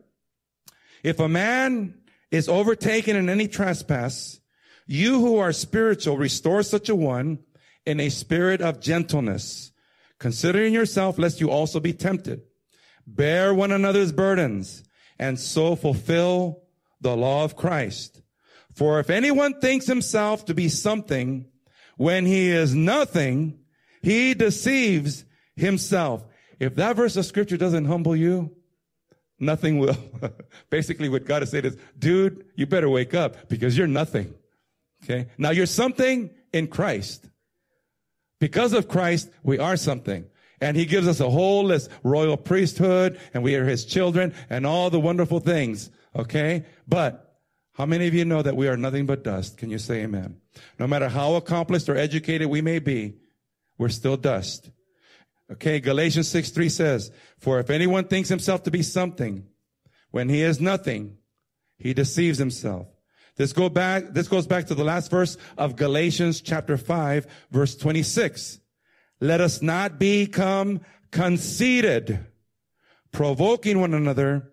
if 1.01 1.19
a 1.19 1.27
man 1.27 1.95
is 2.29 2.47
overtaken 2.47 3.15
in 3.15 3.27
any 3.27 3.47
trespass, 3.47 4.39
you 4.85 5.19
who 5.19 5.39
are 5.39 5.51
spiritual 5.51 6.15
restore 6.15 6.61
such 6.61 6.87
a 6.87 6.95
one 6.95 7.39
in 7.87 7.99
a 7.99 8.09
spirit 8.09 8.61
of 8.61 8.79
gentleness, 8.79 9.71
considering 10.19 10.75
yourself 10.75 11.17
lest 11.17 11.41
you 11.41 11.49
also 11.49 11.79
be 11.79 11.91
tempted. 11.91 12.43
Bear 13.07 13.51
one 13.51 13.71
another's 13.71 14.11
burdens 14.11 14.83
and 15.17 15.39
so 15.39 15.75
fulfill 15.75 16.61
the 17.01 17.17
law 17.17 17.43
of 17.43 17.55
Christ. 17.55 18.21
For 18.77 18.99
if 18.99 19.09
anyone 19.09 19.59
thinks 19.59 19.87
himself 19.87 20.45
to 20.45 20.53
be 20.53 20.69
something 20.69 21.47
when 21.97 22.27
he 22.27 22.49
is 22.49 22.75
nothing, 22.75 23.57
he 24.03 24.35
deceives 24.35 25.25
himself. 25.55 26.23
If 26.59 26.75
that 26.75 26.95
verse 26.95 27.17
of 27.17 27.25
scripture 27.25 27.57
doesn't 27.57 27.85
humble 27.85 28.15
you, 28.15 28.55
nothing 29.39 29.79
will. 29.79 29.97
Basically 30.69 31.09
what 31.09 31.25
God 31.25 31.41
has 31.41 31.49
said 31.49 31.65
is, 31.65 31.75
dude, 31.97 32.45
you 32.53 32.67
better 32.67 32.87
wake 32.87 33.15
up 33.15 33.49
because 33.49 33.75
you're 33.75 33.87
nothing. 33.87 34.31
Okay. 35.03 35.27
Now 35.39 35.49
you're 35.49 35.65
something 35.65 36.29
in 36.53 36.67
Christ. 36.67 37.27
Because 38.39 38.73
of 38.73 38.87
Christ, 38.87 39.31
we 39.41 39.57
are 39.57 39.75
something. 39.75 40.27
And 40.61 40.77
he 40.77 40.85
gives 40.85 41.07
us 41.07 41.19
a 41.19 41.31
whole 41.31 41.63
list, 41.63 41.89
royal 42.03 42.37
priesthood, 42.37 43.19
and 43.33 43.41
we 43.41 43.55
are 43.55 43.65
his 43.65 43.85
children, 43.85 44.35
and 44.51 44.67
all 44.67 44.91
the 44.91 44.99
wonderful 44.99 45.39
things. 45.39 45.89
Okay? 46.15 46.65
But, 46.87 47.26
how 47.77 47.85
many 47.85 48.07
of 48.07 48.15
you 48.15 48.25
know 48.25 48.41
that 48.41 48.55
we 48.55 48.67
are 48.67 48.75
nothing 48.75 49.05
but 49.05 49.23
dust? 49.23 49.59
Can 49.59 49.69
you 49.69 49.77
say 49.77 50.01
amen? 50.01 50.37
No 50.79 50.87
matter 50.87 51.09
how 51.09 51.35
accomplished 51.35 51.87
or 51.87 51.95
educated 51.95 52.47
we 52.47 52.59
may 52.59 52.79
be, 52.79 53.17
we're 53.77 53.89
still 53.89 54.17
dust. 54.17 54.71
Okay, 55.51 55.79
Galatians 55.79 56.27
6 56.27 56.49
3 56.49 56.69
says, 56.69 57.11
For 57.37 57.59
if 57.59 57.69
anyone 57.69 58.05
thinks 58.05 58.29
himself 58.29 58.63
to 58.63 58.71
be 58.71 58.81
something, 58.81 59.45
when 60.09 60.27
he 60.27 60.41
is 60.41 60.59
nothing, 60.59 61.17
he 61.77 61.93
deceives 61.93 62.39
himself. 62.39 62.87
This 63.35 63.53
go 63.53 63.69
back, 63.69 64.05
this 64.09 64.27
goes 64.27 64.47
back 64.47 64.65
to 64.67 64.75
the 64.75 64.83
last 64.83 65.11
verse 65.11 65.37
of 65.55 65.75
Galatians 65.75 66.41
chapter 66.41 66.77
5, 66.77 67.27
verse 67.51 67.75
26. 67.75 68.59
Let 69.21 69.39
us 69.39 69.61
not 69.61 69.99
become 69.99 70.81
conceited, 71.11 72.25
provoking 73.11 73.79
one 73.79 73.93
another, 73.93 74.51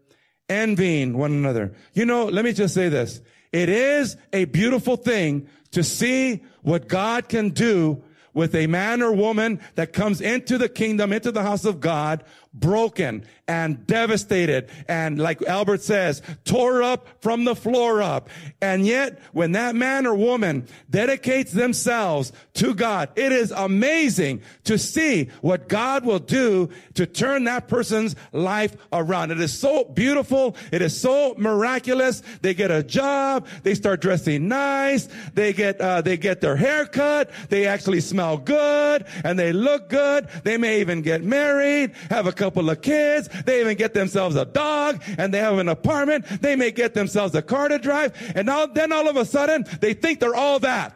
envying 0.49 1.17
one 1.17 1.33
another. 1.33 1.75
You 1.93 2.07
know, 2.07 2.27
let 2.27 2.45
me 2.45 2.53
just 2.53 2.75
say 2.75 2.89
this. 2.89 3.21
It 3.53 3.69
is 3.69 4.17
a 4.33 4.47
beautiful 4.47 4.97
thing 4.97 5.49
to 5.71 5.83
see 5.83 6.43
what 6.63 6.89
God 6.89 7.29
can 7.29 7.51
do 7.51 8.03
with 8.33 8.55
a 8.55 8.67
man 8.67 9.01
or 9.01 9.13
woman 9.13 9.61
that 9.77 9.93
comes 9.93 10.21
into 10.21 10.59
the 10.59 10.69
kingdom, 10.69 11.13
into 11.13 11.31
the 11.31 11.43
house 11.43 11.65
of 11.65 11.81
God, 11.81 12.25
broken 12.55 13.25
and 13.47 13.87
devastated 13.87 14.71
and 14.89 15.19
like 15.19 15.43
Albert 15.43 15.83
says, 15.83 16.23
tore 16.45 16.83
up 16.83 17.07
from 17.21 17.45
the 17.45 17.55
floor 17.55 18.01
up. 18.01 18.29
And 18.63 18.87
yet 18.87 19.21
when 19.33 19.53
that 19.53 19.75
man 19.75 20.07
or 20.07 20.15
woman 20.15 20.67
dedicates 20.89 21.53
themselves 21.53 22.33
to 22.55 22.75
God, 22.75 23.11
it 23.17 23.33
is 23.33 23.51
amazing 23.51 24.43
to 24.65 24.79
see 24.79 25.31
what 25.41 25.69
God 25.69 26.07
will 26.07 26.19
do 26.19 26.71
to 26.95 27.07
turn 27.07 27.45
that 27.45 27.69
person's 27.69 28.17
life 28.33 28.77
around. 28.93 29.31
It 29.31 29.41
is 29.41 29.59
so 29.59 29.85
beautiful. 29.85 30.57
It 30.73 30.81
is 30.81 30.99
so 30.99 31.35
miraculous. 31.37 32.23
They 32.41 32.55
get 32.55 32.71
a 32.71 32.83
job. 32.83 33.47
They 33.63 33.75
start 33.75 34.01
dressing 34.01 34.49
nice. 34.49 35.09
They 35.35 35.53
get, 35.53 35.81
uh, 35.81 36.01
they 36.01 36.17
get 36.17 36.41
their 36.41 36.57
hair 36.57 36.87
cut. 36.87 37.31
They 37.49 37.67
actually 37.67 38.01
smell 38.01 38.39
good 38.39 39.07
and 39.25 39.39
they 39.39 39.53
look 39.53 39.89
good. 39.89 40.29
They 40.45 40.57
may 40.57 40.81
even 40.81 41.03
get 41.03 41.23
married, 41.23 41.93
have 42.11 42.27
a 42.27 42.33
couple 42.45 42.69
of 42.69 42.83
kids. 42.83 43.29
They 43.47 43.61
even 43.61 43.77
get 43.77 43.95
themselves 43.95 44.37
a 44.37 44.45
dog 44.45 45.03
and 45.17 45.33
they 45.33 45.39
have 45.39 45.57
an 45.59 45.69
apartment. 45.69 46.27
They 46.43 46.57
may 46.57 46.73
get 46.73 46.93
themselves 46.93 47.35
a 47.35 47.41
car 47.41 47.69
to 47.69 47.79
drive. 47.79 48.13
And 48.35 48.49
then 48.75 48.93
all 48.93 49.09
of 49.09 49.17
a 49.17 49.25
sudden, 49.25 49.65
they 49.81 49.95
think 49.95 50.21
they're 50.21 50.35
all 50.35 50.59
that. 50.59 50.95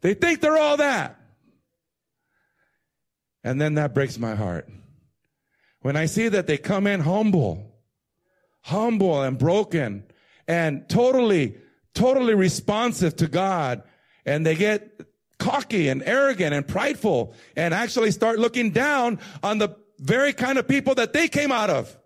They 0.00 0.14
think 0.14 0.40
they're 0.40 0.56
all 0.56 0.78
that. 0.78 1.20
And 3.44 3.60
then 3.60 3.74
that 3.74 3.92
breaks 3.92 4.18
my 4.18 4.34
heart. 4.34 4.68
When 5.82 5.96
I 5.96 6.06
see 6.06 6.28
that 6.28 6.46
they 6.46 6.56
come 6.56 6.86
in 6.86 7.00
humble, 7.00 7.76
humble 8.62 9.22
and 9.22 9.36
broken 9.36 10.04
and 10.48 10.88
totally, 10.88 11.56
totally 11.92 12.34
responsive 12.34 13.16
to 13.16 13.28
God 13.28 13.82
and 14.24 14.46
they 14.46 14.54
get 14.54 15.02
cocky 15.42 15.88
and 15.88 16.04
arrogant 16.04 16.54
and 16.54 16.66
prideful 16.66 17.34
and 17.56 17.74
actually 17.74 18.12
start 18.12 18.38
looking 18.38 18.70
down 18.70 19.18
on 19.42 19.58
the 19.58 19.76
very 19.98 20.32
kind 20.32 20.56
of 20.56 20.68
people 20.68 20.94
that 20.94 21.12
they 21.12 21.26
came 21.26 21.50
out 21.50 21.68
of. 21.68 21.96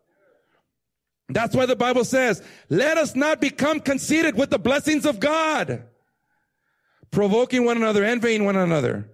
That's 1.29 1.55
why 1.55 1.66
the 1.66 1.77
Bible 1.77 2.05
says, 2.05 2.42
let 2.70 2.96
us 2.96 3.14
not 3.14 3.40
become 3.40 3.81
conceited 3.81 4.37
with 4.37 4.49
the 4.49 4.59
blessings 4.59 5.05
of 5.05 5.20
God, 5.20 5.83
provoking 7.11 7.64
one 7.64 7.77
another, 7.77 8.05
envying 8.05 8.44
one 8.44 8.57
another. 8.57 9.11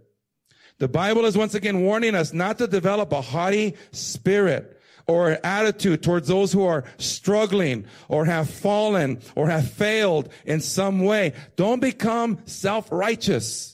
The 0.78 0.88
Bible 0.88 1.24
is 1.24 1.36
once 1.36 1.54
again 1.54 1.82
warning 1.82 2.14
us 2.14 2.32
not 2.32 2.58
to 2.58 2.66
develop 2.66 3.12
a 3.12 3.20
haughty 3.20 3.76
spirit 3.90 4.80
or 5.08 5.38
attitude 5.42 6.02
towards 6.02 6.28
those 6.28 6.52
who 6.52 6.64
are 6.64 6.84
struggling 6.98 7.86
or 8.08 8.24
have 8.24 8.48
fallen 8.48 9.20
or 9.34 9.48
have 9.48 9.68
failed 9.70 10.28
in 10.44 10.60
some 10.60 11.00
way. 11.00 11.32
Don't 11.56 11.80
become 11.80 12.38
self-righteous 12.44 13.71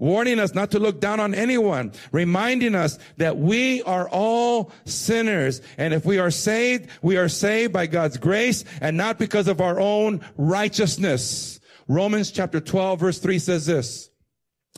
warning 0.00 0.40
us 0.40 0.54
not 0.54 0.72
to 0.72 0.80
look 0.80 1.00
down 1.00 1.20
on 1.20 1.34
anyone, 1.34 1.92
reminding 2.10 2.74
us 2.74 2.98
that 3.18 3.36
we 3.36 3.82
are 3.82 4.08
all 4.08 4.72
sinners. 4.84 5.62
And 5.78 5.94
if 5.94 6.04
we 6.04 6.18
are 6.18 6.32
saved, 6.32 6.90
we 7.02 7.16
are 7.16 7.28
saved 7.28 7.72
by 7.72 7.86
God's 7.86 8.16
grace 8.16 8.64
and 8.80 8.96
not 8.96 9.18
because 9.18 9.46
of 9.46 9.60
our 9.60 9.78
own 9.78 10.22
righteousness. 10.36 11.60
Romans 11.86 12.32
chapter 12.32 12.60
12 12.60 12.98
verse 12.98 13.18
3 13.18 13.38
says 13.38 13.66
this, 13.66 14.10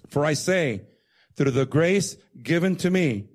For 0.08 0.26
I 0.26 0.34
say, 0.34 0.82
through 1.36 1.52
the 1.52 1.66
grace 1.66 2.16
given 2.42 2.76
to 2.76 2.90
me, 2.90 3.28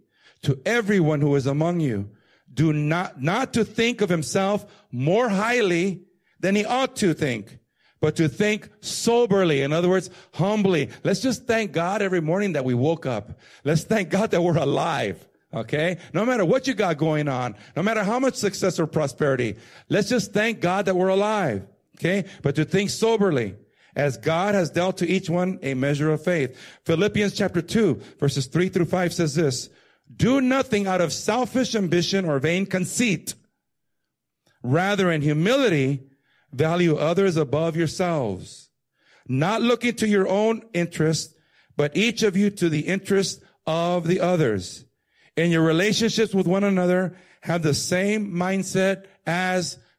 to 0.44 0.60
everyone 0.66 1.22
who 1.22 1.36
is 1.36 1.48
among 1.48 1.80
you, 1.80 2.12
do 2.54 2.74
not, 2.74 3.22
not 3.22 3.54
to 3.54 3.66
think 3.66 4.02
of 4.02 4.10
himself 4.10 4.66
more 4.92 5.30
highly 5.30 6.04
than 6.40 6.56
he 6.56 6.66
ought 6.66 6.96
to 6.98 7.14
think 7.14 7.60
but 8.00 8.16
to 8.18 8.30
think 8.30 8.70
soberly. 8.82 9.62
In 9.62 9.74
other 9.74 9.90
words, 9.90 10.10
humbly. 10.34 10.90
Let's 11.04 11.20
just 11.20 11.46
thank 11.46 11.72
God 11.72 12.02
every 12.02 12.22
morning 12.22 12.54
that 12.54 12.66
we 12.66 12.74
woke 12.74 13.06
up. 13.06 13.40
Let's 13.64 13.84
thank 13.84 14.10
God 14.10 14.32
that 14.32 14.42
we're 14.42 14.58
alive. 14.58 15.28
Okay? 15.54 15.98
No 16.14 16.26
matter 16.26 16.46
what 16.46 16.68
you 16.68 16.74
got 16.74 16.98
going 16.98 17.28
on, 17.28 17.56
no 17.76 17.84
matter 17.84 18.04
how 18.04 18.20
much 18.20 18.36
success 18.36 18.80
or 18.80 18.88
prosperity, 18.88 19.58
let's 19.90 20.10
just 20.10 20.34
thank 20.34 20.60
God 20.60 20.86
that 20.86 20.96
we're 20.96 21.08
alive. 21.08 21.66
Okay? 21.98 22.26
But 22.42 22.56
to 22.56 22.66
think 22.66 22.90
soberly 22.90 23.56
as 23.96 24.18
God 24.18 24.54
has 24.54 24.70
dealt 24.70 24.98
to 24.98 25.08
each 25.08 25.30
one 25.30 25.58
a 25.64 25.74
measure 25.74 26.12
of 26.12 26.24
faith. 26.24 26.56
Philippians 26.86 27.34
chapter 27.34 27.62
2 27.62 27.96
verses 28.20 28.46
3 28.46 28.70
through 28.70 28.86
5 28.86 29.14
says 29.14 29.34
this, 29.34 29.70
do 30.16 30.40
nothing 30.40 30.88
out 30.88 31.02
of 31.02 31.12
selfish 31.12 31.76
ambition 31.76 32.24
or 32.24 32.40
vain 32.40 32.66
conceit. 32.66 33.34
Rather 34.64 35.12
in 35.12 35.22
humility, 35.22 36.07
Value 36.52 36.96
others 36.96 37.38
above 37.38 37.76
yourselves, 37.76 38.70
not 39.28 39.62
looking 39.62 39.94
to 39.96 40.08
your 40.08 40.28
own 40.28 40.64
interest, 40.74 41.36
but 41.76 41.96
each 41.96 42.24
of 42.24 42.38
you 42.38 42.50
to 42.50 42.70
the 42.70 42.82
interest 42.82 43.44
of 43.66 44.08
the 44.08 44.20
others. 44.20 44.86
In 45.36 45.52
your 45.52 45.64
relationships 45.64 46.34
with 46.34 46.48
one 46.48 46.64
another, 46.64 47.16
have 47.42 47.62
the 47.62 47.74
same 47.74 48.32
mindset 48.32 49.06
as 49.26 49.78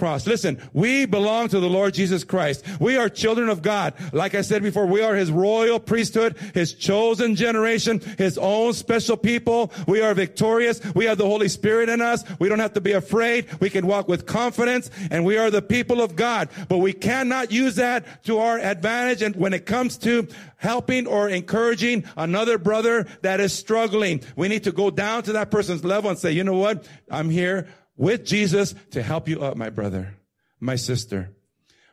cross. 0.00 0.26
Listen, 0.26 0.58
we 0.72 1.04
belong 1.04 1.48
to 1.48 1.60
the 1.60 1.68
Lord 1.68 1.92
Jesus 1.92 2.24
Christ. 2.24 2.64
We 2.80 2.96
are 2.96 3.10
children 3.10 3.50
of 3.50 3.60
God. 3.60 3.92
Like 4.14 4.34
I 4.34 4.40
said 4.40 4.62
before, 4.62 4.86
we 4.86 5.02
are 5.02 5.14
his 5.14 5.30
royal 5.30 5.78
priesthood, 5.78 6.38
his 6.54 6.72
chosen 6.72 7.36
generation, 7.36 8.00
his 8.16 8.38
own 8.38 8.72
special 8.72 9.18
people. 9.18 9.70
We 9.86 10.00
are 10.00 10.14
victorious. 10.14 10.80
We 10.94 11.04
have 11.04 11.18
the 11.18 11.26
Holy 11.26 11.48
Spirit 11.48 11.90
in 11.90 12.00
us. 12.00 12.24
We 12.38 12.48
don't 12.48 12.60
have 12.60 12.72
to 12.74 12.80
be 12.80 12.92
afraid. 12.92 13.46
We 13.60 13.68
can 13.68 13.86
walk 13.86 14.08
with 14.08 14.24
confidence 14.24 14.90
and 15.10 15.26
we 15.26 15.36
are 15.36 15.50
the 15.50 15.60
people 15.60 16.00
of 16.00 16.16
God. 16.16 16.48
But 16.70 16.78
we 16.78 16.94
cannot 16.94 17.52
use 17.52 17.74
that 17.74 18.24
to 18.24 18.38
our 18.38 18.58
advantage. 18.58 19.20
And 19.20 19.36
when 19.36 19.52
it 19.52 19.66
comes 19.66 19.98
to 19.98 20.26
helping 20.60 21.06
or 21.06 21.28
encouraging 21.28 22.04
another 22.16 22.58
brother 22.58 23.06
that 23.22 23.40
is 23.40 23.52
struggling. 23.52 24.22
We 24.36 24.48
need 24.48 24.64
to 24.64 24.72
go 24.72 24.90
down 24.90 25.22
to 25.24 25.32
that 25.32 25.50
person's 25.50 25.84
level 25.84 26.10
and 26.10 26.18
say, 26.18 26.32
you 26.32 26.44
know 26.44 26.56
what? 26.56 26.86
I'm 27.10 27.30
here 27.30 27.66
with 28.00 28.24
Jesus 28.24 28.74
to 28.92 29.02
help 29.02 29.28
you 29.28 29.42
up, 29.42 29.58
my 29.58 29.68
brother, 29.68 30.14
my 30.58 30.74
sister. 30.74 31.36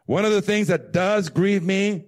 One 0.05 0.23
of 0.23 0.31
the 0.31 0.41
things 0.41 0.67
that 0.69 0.93
does 0.93 1.27
grieve 1.27 1.63
me 1.63 2.05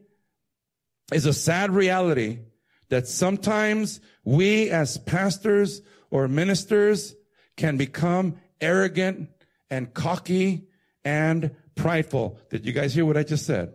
is 1.12 1.26
a 1.26 1.34
sad 1.34 1.72
reality 1.72 2.40
that 2.88 3.10
sometimes 3.10 4.00
we 4.24 4.70
as 4.70 4.98
pastors 4.98 5.82
or 6.12 6.30
ministers 6.30 7.14
can 7.58 7.76
become 7.76 8.38
arrogant 8.62 9.32
and 9.70 9.94
cocky 9.94 10.70
and 11.04 11.54
prideful. 11.76 12.40
Did 12.50 12.66
you 12.66 12.72
guys 12.72 12.94
hear 12.94 13.06
what 13.06 13.18
I 13.18 13.24
just 13.24 13.46
said? 13.46 13.74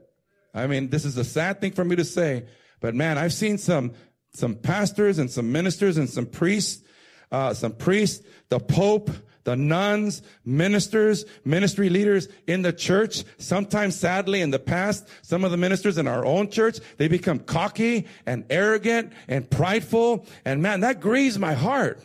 I 0.55 0.67
mean, 0.67 0.89
this 0.89 1.05
is 1.05 1.19
a 1.19 1.25
sad 1.25 1.61
thing 1.61 1.73
for 1.73 1.85
me 1.85 1.97
to 1.97 2.05
say, 2.05 2.47
but 2.81 2.95
man, 2.95 3.19
I've 3.19 3.35
seen 3.35 3.59
some, 3.59 3.93
some 4.33 4.55
pastors 4.55 5.19
and 5.19 5.31
some 5.31 5.53
ministers 5.53 5.99
and 5.99 6.09
some 6.09 6.25
priests, 6.25 6.83
uh, 7.31 7.53
some 7.53 7.73
priests, 7.73 8.25
the 8.49 8.59
Pope, 8.59 9.11
the 9.45 9.57
nuns, 9.57 10.23
ministers, 10.45 11.25
ministry 11.45 11.89
leaders 11.89 12.29
in 12.47 12.63
the 12.63 12.73
church. 12.73 13.25
Sometimes 13.39 13.95
sadly 13.95 14.41
in 14.41 14.51
the 14.51 14.59
past, 14.59 15.09
some 15.23 15.45
of 15.45 15.51
the 15.51 15.57
ministers 15.57 15.99
in 15.99 16.09
our 16.09 16.25
own 16.25 16.51
church, 16.51 16.79
they 16.97 17.09
become 17.09 17.39
cocky 17.39 18.07
and 18.27 18.45
arrogant 18.51 19.13
and 19.29 19.49
prideful. 19.49 20.27
And 20.45 20.63
man, 20.63 20.81
that 20.81 21.01
grieves 21.01 21.39
my 21.39 21.55
heart. 21.55 22.01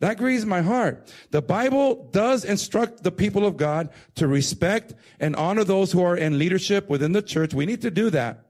That 0.00 0.16
grieves 0.16 0.46
my 0.46 0.62
heart. 0.62 1.12
The 1.30 1.42
Bible 1.42 2.08
does 2.10 2.46
instruct 2.46 3.02
the 3.02 3.12
people 3.12 3.46
of 3.46 3.58
God 3.58 3.90
to 4.14 4.26
respect 4.26 4.94
and 5.20 5.36
honor 5.36 5.62
those 5.62 5.92
who 5.92 6.02
are 6.02 6.16
in 6.16 6.38
leadership 6.38 6.88
within 6.88 7.12
the 7.12 7.20
church. 7.20 7.52
We 7.52 7.66
need 7.66 7.82
to 7.82 7.90
do 7.90 8.08
that. 8.10 8.49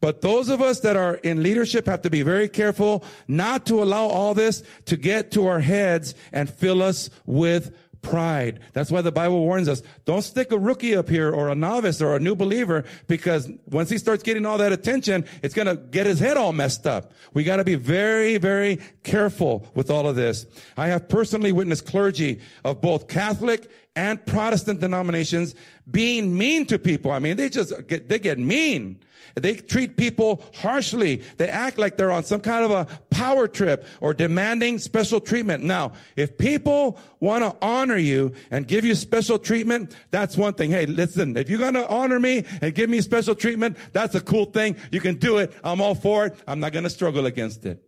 But 0.00 0.20
those 0.20 0.48
of 0.48 0.62
us 0.62 0.80
that 0.80 0.96
are 0.96 1.14
in 1.16 1.42
leadership 1.42 1.86
have 1.86 2.02
to 2.02 2.10
be 2.10 2.22
very 2.22 2.48
careful 2.48 3.04
not 3.26 3.66
to 3.66 3.82
allow 3.82 4.06
all 4.06 4.32
this 4.32 4.62
to 4.86 4.96
get 4.96 5.32
to 5.32 5.46
our 5.46 5.60
heads 5.60 6.14
and 6.32 6.48
fill 6.48 6.82
us 6.82 7.10
with 7.26 7.74
pride. 8.02 8.60
That's 8.72 8.90
why 8.90 9.02
the 9.02 9.12
Bible 9.12 9.40
warns 9.40 9.68
us, 9.68 9.82
don't 10.04 10.22
stick 10.22 10.52
a 10.52 10.58
rookie 10.58 10.96
up 10.96 11.08
here 11.08 11.30
or 11.32 11.48
a 11.48 11.54
novice 11.54 12.00
or 12.00 12.16
a 12.16 12.20
new 12.20 12.34
believer 12.34 12.84
because 13.06 13.50
once 13.66 13.90
he 13.90 13.98
starts 13.98 14.22
getting 14.22 14.46
all 14.46 14.58
that 14.58 14.72
attention, 14.72 15.24
it's 15.42 15.54
going 15.54 15.66
to 15.66 15.76
get 15.76 16.06
his 16.06 16.20
head 16.20 16.36
all 16.36 16.52
messed 16.52 16.86
up. 16.86 17.12
We 17.34 17.44
got 17.44 17.56
to 17.56 17.64
be 17.64 17.74
very, 17.74 18.38
very 18.38 18.78
careful 19.02 19.66
with 19.74 19.90
all 19.90 20.08
of 20.08 20.16
this. 20.16 20.46
I 20.76 20.88
have 20.88 21.08
personally 21.08 21.52
witnessed 21.52 21.86
clergy 21.86 22.40
of 22.64 22.80
both 22.80 23.08
Catholic 23.08 23.70
and 23.98 24.24
Protestant 24.26 24.78
denominations 24.78 25.56
being 25.90 26.38
mean 26.38 26.66
to 26.66 26.78
people. 26.78 27.10
I 27.10 27.18
mean, 27.18 27.36
they 27.36 27.48
just 27.48 27.72
get, 27.88 28.08
they 28.08 28.20
get 28.20 28.38
mean. 28.38 29.00
They 29.34 29.56
treat 29.56 29.96
people 29.96 30.44
harshly. 30.54 31.16
They 31.36 31.48
act 31.48 31.78
like 31.78 31.96
they're 31.96 32.12
on 32.12 32.22
some 32.22 32.40
kind 32.40 32.64
of 32.64 32.70
a 32.70 32.86
power 33.10 33.48
trip 33.48 33.84
or 34.00 34.14
demanding 34.14 34.78
special 34.78 35.20
treatment. 35.20 35.64
Now, 35.64 35.92
if 36.14 36.38
people 36.38 36.96
want 37.18 37.42
to 37.42 37.56
honor 37.60 37.96
you 37.96 38.34
and 38.52 38.68
give 38.68 38.84
you 38.84 38.94
special 38.94 39.36
treatment, 39.36 39.96
that's 40.12 40.36
one 40.36 40.54
thing. 40.54 40.70
Hey, 40.70 40.86
listen, 40.86 41.36
if 41.36 41.50
you're 41.50 41.58
going 41.58 41.74
to 41.74 41.88
honor 41.88 42.20
me 42.20 42.44
and 42.60 42.72
give 42.76 42.88
me 42.88 43.00
special 43.00 43.34
treatment, 43.34 43.76
that's 43.92 44.14
a 44.14 44.20
cool 44.20 44.44
thing. 44.44 44.76
You 44.92 45.00
can 45.00 45.16
do 45.16 45.38
it. 45.38 45.52
I'm 45.64 45.80
all 45.80 45.96
for 45.96 46.26
it. 46.26 46.36
I'm 46.46 46.60
not 46.60 46.72
going 46.72 46.84
to 46.84 46.90
struggle 46.90 47.26
against 47.26 47.66
it. 47.66 47.82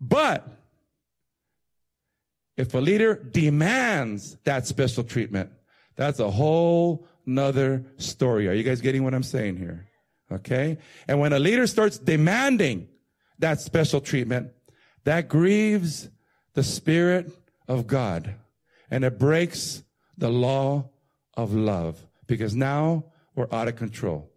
But 0.00 0.61
if 2.56 2.74
a 2.74 2.78
leader 2.78 3.14
demands 3.14 4.36
that 4.44 4.66
special 4.66 5.04
treatment, 5.04 5.50
that's 5.96 6.20
a 6.20 6.30
whole 6.30 7.06
nother 7.24 7.84
story. 7.96 8.48
Are 8.48 8.52
you 8.52 8.62
guys 8.62 8.80
getting 8.80 9.04
what 9.04 9.14
I'm 9.14 9.22
saying 9.22 9.56
here? 9.56 9.86
Okay? 10.30 10.78
And 11.08 11.20
when 11.20 11.32
a 11.32 11.38
leader 11.38 11.66
starts 11.66 11.98
demanding 11.98 12.88
that 13.38 13.60
special 13.60 14.00
treatment, 14.00 14.52
that 15.04 15.28
grieves 15.28 16.08
the 16.54 16.62
Spirit 16.62 17.30
of 17.68 17.86
God 17.86 18.34
and 18.90 19.04
it 19.04 19.18
breaks 19.18 19.82
the 20.18 20.28
law 20.28 20.90
of 21.34 21.54
love 21.54 22.06
because 22.26 22.54
now 22.54 23.04
we're 23.34 23.48
out 23.52 23.68
of 23.68 23.76
control. 23.76 24.30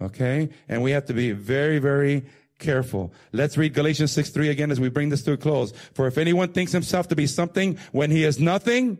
Okay? 0.00 0.50
And 0.68 0.82
we 0.82 0.90
have 0.90 1.06
to 1.06 1.14
be 1.14 1.32
very, 1.32 1.78
very 1.78 2.26
careful. 2.58 3.12
Let's 3.32 3.56
read 3.56 3.74
Galatians 3.74 4.12
6 4.12 4.30
3 4.30 4.48
again 4.48 4.70
as 4.70 4.80
we 4.80 4.88
bring 4.88 5.08
this 5.08 5.22
to 5.24 5.32
a 5.32 5.36
close. 5.36 5.72
For 5.94 6.06
if 6.06 6.18
anyone 6.18 6.52
thinks 6.52 6.72
himself 6.72 7.08
to 7.08 7.16
be 7.16 7.26
something 7.26 7.78
when 7.92 8.10
he 8.10 8.24
is 8.24 8.40
nothing, 8.40 8.98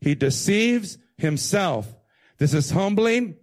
he 0.00 0.14
deceives 0.14 0.98
himself. 1.16 1.94
This 2.38 2.54
is 2.54 2.70
humbling 2.70 3.36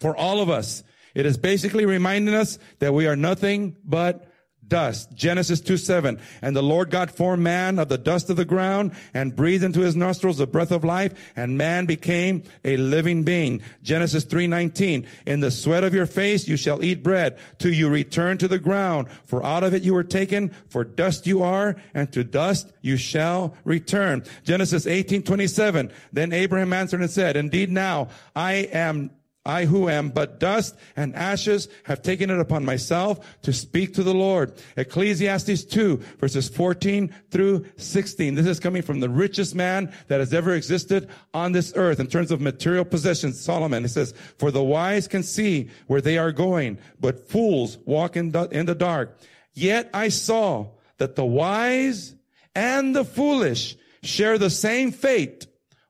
for 0.00 0.16
all 0.16 0.40
of 0.40 0.48
us. 0.48 0.82
It 1.14 1.26
is 1.26 1.36
basically 1.36 1.84
reminding 1.84 2.34
us 2.34 2.58
that 2.78 2.94
we 2.94 3.06
are 3.06 3.16
nothing 3.16 3.76
but 3.84 4.29
dust. 4.70 5.12
Genesis 5.12 5.60
2 5.60 5.76
7. 5.76 6.18
And 6.40 6.56
the 6.56 6.62
Lord 6.62 6.88
God 6.88 7.10
formed 7.10 7.42
man 7.42 7.78
of 7.78 7.90
the 7.90 7.98
dust 7.98 8.30
of 8.30 8.36
the 8.36 8.46
ground 8.46 8.92
and 9.12 9.36
breathed 9.36 9.64
into 9.64 9.80
his 9.80 9.94
nostrils 9.94 10.38
the 10.38 10.46
breath 10.46 10.70
of 10.70 10.84
life 10.84 11.12
and 11.36 11.58
man 11.58 11.84
became 11.84 12.44
a 12.64 12.78
living 12.78 13.22
being. 13.22 13.60
Genesis 13.82 14.24
3 14.24 14.46
19. 14.46 15.06
In 15.26 15.40
the 15.40 15.50
sweat 15.50 15.84
of 15.84 15.92
your 15.92 16.06
face 16.06 16.48
you 16.48 16.56
shall 16.56 16.82
eat 16.82 17.02
bread 17.02 17.38
till 17.58 17.74
you 17.74 17.90
return 17.90 18.38
to 18.38 18.48
the 18.48 18.58
ground. 18.58 19.08
For 19.26 19.44
out 19.44 19.64
of 19.64 19.74
it 19.74 19.82
you 19.82 19.92
were 19.92 20.04
taken, 20.04 20.50
for 20.68 20.84
dust 20.84 21.26
you 21.26 21.42
are, 21.42 21.76
and 21.92 22.10
to 22.12 22.24
dust 22.24 22.72
you 22.80 22.96
shall 22.96 23.54
return. 23.64 24.24
Genesis 24.44 24.86
18 24.86 25.22
27. 25.22 25.92
Then 26.12 26.32
Abraham 26.32 26.72
answered 26.72 27.00
and 27.00 27.10
said, 27.10 27.36
Indeed 27.36 27.70
now 27.70 28.08
I 28.34 28.52
am 28.72 29.10
I 29.46 29.64
who 29.64 29.88
am 29.88 30.10
but 30.10 30.38
dust 30.38 30.76
and 30.96 31.14
ashes 31.14 31.68
have 31.84 32.02
taken 32.02 32.28
it 32.28 32.38
upon 32.38 32.64
myself 32.64 33.40
to 33.42 33.54
speak 33.54 33.94
to 33.94 34.02
the 34.02 34.12
Lord. 34.12 34.52
Ecclesiastes 34.76 35.64
2 35.64 35.96
verses 36.18 36.48
14 36.48 37.12
through 37.30 37.64
16. 37.76 38.34
This 38.34 38.46
is 38.46 38.60
coming 38.60 38.82
from 38.82 39.00
the 39.00 39.08
richest 39.08 39.54
man 39.54 39.92
that 40.08 40.20
has 40.20 40.34
ever 40.34 40.54
existed 40.54 41.08
on 41.32 41.52
this 41.52 41.72
earth 41.74 42.00
in 42.00 42.06
terms 42.06 42.30
of 42.30 42.40
material 42.42 42.84
possessions. 42.84 43.40
Solomon, 43.40 43.84
it 43.84 43.88
says, 43.88 44.12
for 44.36 44.50
the 44.50 44.62
wise 44.62 45.08
can 45.08 45.22
see 45.22 45.70
where 45.86 46.02
they 46.02 46.18
are 46.18 46.32
going, 46.32 46.78
but 47.00 47.28
fools 47.28 47.78
walk 47.86 48.16
in 48.16 48.32
the, 48.32 48.44
in 48.50 48.66
the 48.66 48.74
dark. 48.74 49.18
Yet 49.54 49.88
I 49.94 50.10
saw 50.10 50.66
that 50.98 51.16
the 51.16 51.24
wise 51.24 52.14
and 52.54 52.94
the 52.94 53.06
foolish 53.06 53.76
share 54.02 54.36
the 54.36 54.50
same 54.50 54.92
fate. 54.92 55.46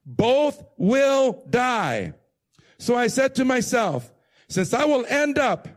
Both 0.07 0.65
will 0.77 1.45
die. 1.51 2.15
So 2.81 2.97
I 2.97 3.09
said 3.09 3.35
to 3.35 3.45
myself, 3.45 4.11
since 4.49 4.73
I 4.73 4.87
will 4.87 5.05
end 5.07 5.39
up 5.39 5.69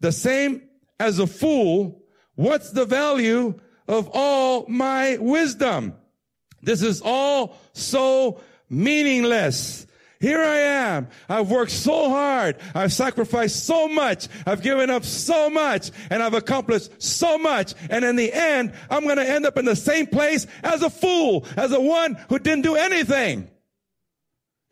the 0.00 0.10
same 0.10 0.62
as 0.98 1.18
a 1.18 1.26
fool, 1.26 2.02
what's 2.36 2.70
the 2.70 2.86
value 2.86 3.60
of 3.86 4.08
all 4.14 4.66
my 4.66 5.18
wisdom? 5.20 5.94
This 6.62 6.80
is 6.80 7.02
all 7.04 7.58
so 7.74 8.40
meaningless. 8.70 9.86
Here 10.18 10.40
I 10.40 10.56
am. 10.56 11.08
I've 11.28 11.50
worked 11.50 11.70
so 11.70 12.08
hard. 12.08 12.56
I've 12.74 12.94
sacrificed 12.94 13.66
so 13.66 13.86
much. 13.86 14.28
I've 14.46 14.62
given 14.62 14.88
up 14.88 15.04
so 15.04 15.50
much 15.50 15.90
and 16.08 16.22
I've 16.22 16.32
accomplished 16.32 17.02
so 17.02 17.36
much. 17.36 17.74
And 17.90 18.06
in 18.06 18.16
the 18.16 18.32
end, 18.32 18.72
I'm 18.88 19.04
going 19.04 19.18
to 19.18 19.30
end 19.30 19.44
up 19.44 19.58
in 19.58 19.66
the 19.66 19.76
same 19.76 20.06
place 20.06 20.46
as 20.62 20.82
a 20.82 20.88
fool, 20.88 21.44
as 21.58 21.72
a 21.72 21.80
one 21.80 22.14
who 22.30 22.38
didn't 22.38 22.62
do 22.62 22.74
anything. 22.74 23.50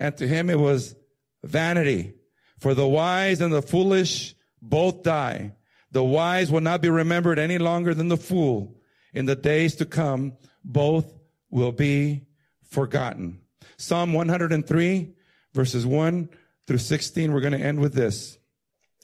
And 0.01 0.17
to 0.17 0.27
him, 0.27 0.49
it 0.49 0.59
was 0.59 0.97
vanity. 1.45 2.15
For 2.59 2.75
the 2.75 2.87
wise 2.87 3.41
and 3.41 3.53
the 3.53 3.63
foolish 3.63 4.35
both 4.61 5.03
die. 5.03 5.55
The 5.91 6.05
wise 6.05 6.51
will 6.51 6.61
not 6.61 6.83
be 6.83 6.89
remembered 6.89 7.39
any 7.39 7.59
longer 7.59 7.95
than 7.95 8.09
the 8.09 8.17
fool. 8.17 8.77
In 9.13 9.27
the 9.27 9.37
days 9.37 9.77
to 9.77 9.85
come, 9.85 10.37
both 10.65 11.13
will 11.51 11.73
be 11.73 12.27
forgotten. 12.65 13.41
Psalm 13.77 14.13
103 14.13 15.15
verses 15.55 15.87
1 15.87 16.29
through 16.67 16.79
16. 16.79 17.33
We're 17.33 17.41
going 17.41 17.53
to 17.53 17.65
end 17.65 17.81
with 17.81 17.95
this. 17.95 18.39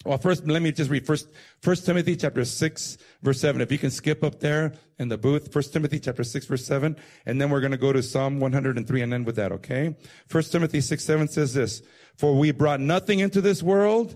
Well, 0.04 0.16
first, 0.16 0.46
let 0.46 0.62
me 0.62 0.72
just 0.72 0.90
read 0.90 1.06
first, 1.06 1.28
first 1.60 1.84
Timothy 1.84 2.16
chapter 2.16 2.42
6, 2.42 2.98
verse 3.22 3.38
7. 3.38 3.60
If 3.60 3.70
you 3.70 3.76
can 3.76 3.90
skip 3.90 4.24
up 4.24 4.40
there 4.40 4.72
in 4.98 5.08
the 5.08 5.18
booth, 5.18 5.52
first 5.52 5.74
Timothy 5.74 6.00
chapter 6.00 6.24
6, 6.24 6.46
verse 6.46 6.64
7, 6.64 6.96
and 7.26 7.40
then 7.40 7.50
we're 7.50 7.60
going 7.60 7.72
to 7.72 7.76
go 7.76 7.92
to 7.92 8.02
Psalm 8.02 8.40
103 8.40 9.02
and 9.02 9.12
end 9.12 9.26
with 9.26 9.36
that, 9.36 9.52
okay? 9.52 9.94
First 10.26 10.52
Timothy 10.52 10.80
6, 10.80 11.04
7 11.04 11.28
says 11.28 11.52
this, 11.52 11.82
for 12.20 12.34
we 12.34 12.50
brought 12.50 12.80
nothing 12.80 13.20
into 13.20 13.40
this 13.40 13.62
world, 13.62 14.14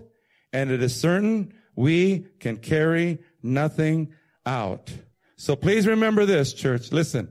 and 0.53 0.69
it 0.69 0.83
is 0.83 0.95
certain 0.95 1.51
we 1.75 2.27
can 2.39 2.57
carry 2.57 3.17
nothing 3.41 4.13
out. 4.45 4.93
So 5.37 5.55
please 5.55 5.87
remember 5.87 6.23
this, 6.23 6.53
church. 6.53 6.91
Listen, 6.91 7.29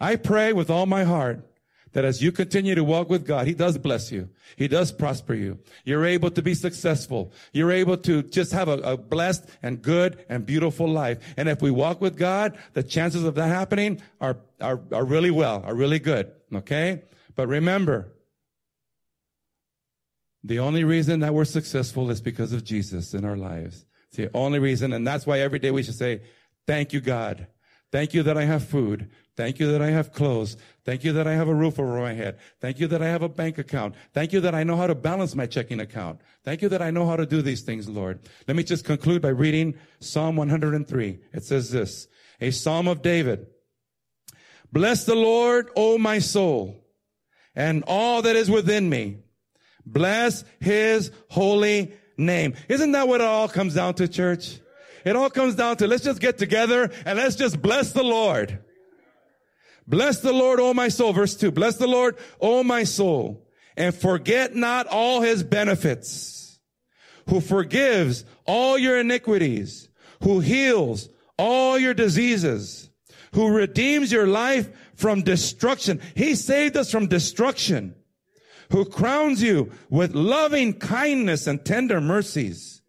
I 0.00 0.16
pray 0.16 0.54
with 0.54 0.70
all 0.70 0.86
my 0.86 1.04
heart 1.04 1.46
that 1.92 2.06
as 2.06 2.22
you 2.22 2.32
continue 2.32 2.74
to 2.74 2.82
walk 2.82 3.10
with 3.10 3.26
God, 3.26 3.46
He 3.46 3.52
does 3.52 3.76
bless 3.76 4.10
you. 4.10 4.30
He 4.56 4.68
does 4.68 4.90
prosper 4.90 5.34
you. 5.34 5.58
You're 5.84 6.06
able 6.06 6.30
to 6.30 6.40
be 6.40 6.54
successful. 6.54 7.30
You're 7.52 7.70
able 7.70 7.98
to 7.98 8.22
just 8.22 8.52
have 8.52 8.68
a, 8.68 8.78
a, 8.78 8.96
blessed 8.96 9.46
and 9.62 9.82
good 9.82 10.24
and 10.30 10.46
beautiful 10.46 10.88
life. 10.88 11.18
And 11.36 11.46
if 11.46 11.60
we 11.60 11.70
walk 11.70 12.00
with 12.00 12.16
God, 12.16 12.56
the 12.72 12.82
chances 12.82 13.22
of 13.22 13.34
that 13.34 13.48
happening 13.48 14.00
are, 14.18 14.38
are, 14.62 14.80
are 14.92 15.04
really 15.04 15.30
well, 15.30 15.62
are 15.62 15.74
really 15.74 15.98
good. 15.98 16.32
Okay? 16.54 17.02
But 17.36 17.48
remember, 17.48 18.13
the 20.44 20.58
only 20.58 20.84
reason 20.84 21.20
that 21.20 21.32
we're 21.32 21.46
successful 21.46 22.10
is 22.10 22.20
because 22.20 22.52
of 22.52 22.64
Jesus 22.64 23.14
in 23.14 23.24
our 23.24 23.36
lives. 23.36 23.86
It's 24.08 24.18
the 24.18 24.30
only 24.34 24.58
reason. 24.58 24.92
And 24.92 25.06
that's 25.06 25.26
why 25.26 25.40
every 25.40 25.58
day 25.58 25.70
we 25.70 25.82
should 25.82 25.94
say, 25.94 26.20
thank 26.66 26.92
you, 26.92 27.00
God. 27.00 27.46
Thank 27.90 28.12
you 28.12 28.22
that 28.24 28.36
I 28.36 28.44
have 28.44 28.66
food. 28.66 29.10
Thank 29.36 29.58
you 29.58 29.72
that 29.72 29.80
I 29.80 29.90
have 29.90 30.12
clothes. 30.12 30.56
Thank 30.84 31.02
you 31.02 31.12
that 31.14 31.26
I 31.26 31.32
have 31.32 31.48
a 31.48 31.54
roof 31.54 31.78
over 31.78 31.98
my 31.98 32.12
head. 32.12 32.38
Thank 32.60 32.78
you 32.78 32.86
that 32.88 33.00
I 33.00 33.06
have 33.06 33.22
a 33.22 33.28
bank 33.28 33.56
account. 33.56 33.94
Thank 34.12 34.32
you 34.32 34.40
that 34.40 34.54
I 34.54 34.64
know 34.64 34.76
how 34.76 34.86
to 34.86 34.94
balance 34.94 35.34
my 35.34 35.46
checking 35.46 35.80
account. 35.80 36.20
Thank 36.44 36.60
you 36.60 36.68
that 36.68 36.82
I 36.82 36.90
know 36.90 37.06
how 37.06 37.16
to 37.16 37.24
do 37.24 37.40
these 37.40 37.62
things, 37.62 37.88
Lord. 37.88 38.20
Let 38.46 38.56
me 38.56 38.64
just 38.64 38.84
conclude 38.84 39.22
by 39.22 39.28
reading 39.28 39.74
Psalm 40.00 40.36
103. 40.36 41.20
It 41.32 41.44
says 41.44 41.70
this, 41.70 42.06
a 42.40 42.50
Psalm 42.50 42.86
of 42.86 43.00
David. 43.00 43.46
Bless 44.70 45.04
the 45.04 45.14
Lord, 45.14 45.70
O 45.74 45.96
my 45.96 46.18
soul, 46.18 46.84
and 47.54 47.82
all 47.86 48.22
that 48.22 48.36
is 48.36 48.50
within 48.50 48.90
me. 48.90 49.23
Bless 49.86 50.44
his 50.60 51.10
holy 51.28 51.92
name. 52.16 52.54
Isn't 52.68 52.92
that 52.92 53.08
what 53.08 53.20
it 53.20 53.26
all 53.26 53.48
comes 53.48 53.74
down 53.74 53.94
to, 53.94 54.08
church? 54.08 54.60
It 55.04 55.16
all 55.16 55.30
comes 55.30 55.54
down 55.54 55.76
to 55.78 55.86
let's 55.86 56.04
just 56.04 56.20
get 56.20 56.38
together 56.38 56.90
and 57.04 57.18
let's 57.18 57.36
just 57.36 57.60
bless 57.60 57.92
the 57.92 58.02
Lord. 58.02 58.60
Bless 59.86 60.20
the 60.20 60.32
Lord, 60.32 60.60
O 60.60 60.72
my 60.72 60.88
soul. 60.88 61.12
Verse 61.12 61.36
two. 61.36 61.50
Bless 61.50 61.76
the 61.76 61.86
Lord, 61.86 62.16
O 62.40 62.64
my 62.64 62.84
soul, 62.84 63.46
and 63.76 63.94
forget 63.94 64.54
not 64.54 64.86
all 64.86 65.20
his 65.20 65.42
benefits, 65.42 66.58
who 67.28 67.40
forgives 67.40 68.24
all 68.46 68.78
your 68.78 68.98
iniquities, 68.98 69.90
who 70.22 70.40
heals 70.40 71.10
all 71.36 71.78
your 71.78 71.92
diseases, 71.92 72.88
who 73.34 73.50
redeems 73.50 74.10
your 74.10 74.26
life 74.26 74.70
from 74.94 75.22
destruction. 75.22 76.00
He 76.14 76.34
saved 76.34 76.78
us 76.78 76.90
from 76.90 77.08
destruction, 77.08 77.94
who 78.74 78.84
crowns 78.84 79.40
you 79.40 79.70
with 79.88 80.16
loving 80.16 80.72
kindness 80.72 81.46
and 81.46 81.64
tender 81.64 82.00
mercies, 82.00 82.82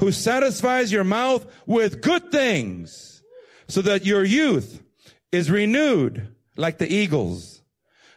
who 0.00 0.10
satisfies 0.10 0.90
your 0.90 1.04
mouth 1.04 1.46
with 1.66 2.00
good 2.00 2.32
things 2.32 3.22
so 3.68 3.80
that 3.80 4.04
your 4.04 4.24
youth 4.24 4.82
is 5.30 5.48
renewed 5.48 6.34
like 6.56 6.78
the 6.78 6.92
eagles. 6.92 7.62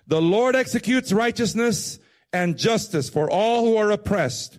The 0.08 0.24
Lord 0.24 0.56
executes 0.56 1.14
righteousness 1.14 2.00
and 2.34 2.58
justice 2.58 3.12
for 3.12 3.30
all 3.30 3.64
who 3.64 3.78
are 3.78 3.92
oppressed. 3.92 4.58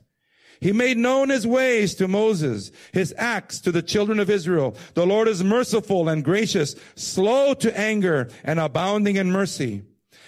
He 0.60 0.70
made 0.70 0.96
known 0.96 1.30
his 1.30 1.44
ways 1.44 1.96
to 1.96 2.06
Moses, 2.06 2.70
his 2.92 3.12
acts 3.18 3.58
to 3.62 3.72
the 3.72 3.82
children 3.82 4.20
of 4.20 4.30
Israel. 4.30 4.76
The 4.94 5.06
Lord 5.06 5.26
is 5.26 5.42
merciful 5.42 6.08
and 6.08 6.22
gracious, 6.24 6.76
slow 6.94 7.54
to 7.54 7.76
anger 7.76 8.28
and 8.44 8.60
abounding 8.60 9.16
in 9.16 9.32
mercy. 9.32 9.82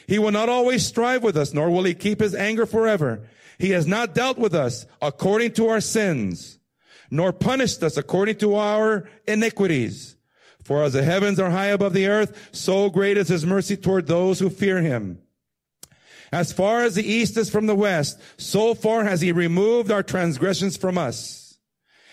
He 0.07 0.19
will 0.19 0.31
not 0.31 0.49
always 0.49 0.87
strive 0.87 1.23
with 1.23 1.37
us, 1.37 1.53
nor 1.53 1.71
will 1.71 1.85
he 1.85 1.95
keep 1.95 2.21
his 2.21 2.35
anger 2.35 2.67
forever. 2.67 3.29
He 3.59 3.71
has 3.71 3.87
not 3.87 4.15
dealt 4.15 4.39
with 4.39 4.55
us 4.55 4.87
according 5.01 5.53
to 5.53 5.69
our 5.69 5.81
sins, 5.81 6.59
nor 7.11 7.33
punished 7.33 7.83
us 7.83 7.97
according 7.97 8.37
to 8.37 8.55
our 8.55 9.09
iniquities. 9.27 10.17
For 10.63 10.83
as 10.83 10.93
the 10.93 11.03
heavens 11.03 11.39
are 11.39 11.51
high 11.51 11.67
above 11.67 11.93
the 11.93 12.09
earth, 12.09 12.51
so 12.53 12.91
great 12.91 13.17
is 13.17 13.29
his 13.29 13.47
mercy 13.47 13.77
toward 13.77 14.07
those 14.07 14.39
who 14.39 14.51
fear 14.51 14.83
him. 14.83 15.21
As 16.33 16.53
far 16.53 16.83
as 16.83 16.97
the 16.97 17.07
east 17.07 17.37
is 17.37 17.51
from 17.51 17.67
the 17.67 17.75
west, 17.75 18.21
so 18.37 18.75
far 18.75 19.05
has 19.05 19.21
he 19.21 19.31
removed 19.31 19.93
our 19.93 20.03
transgressions 20.03 20.77
from 20.77 20.99
us. 20.99 21.59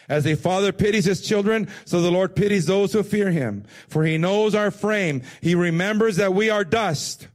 As 0.07 0.27
a 0.27 0.35
father 0.35 0.71
pities 0.71 1.05
his 1.05 1.21
children, 1.21 1.67
so 1.85 2.01
the 2.01 2.11
Lord 2.11 2.35
pities 2.35 2.65
those 2.65 2.93
who 2.93 3.03
fear 3.03 3.31
him. 3.31 3.65
For 3.87 4.03
he 4.03 4.17
knows 4.17 4.53
our 4.53 4.69
frame. 4.69 5.23
He 5.41 5.55
remembers 5.55 6.17
that 6.17 6.33
we 6.33 6.49
are 6.49 6.63
dust. 6.63 7.27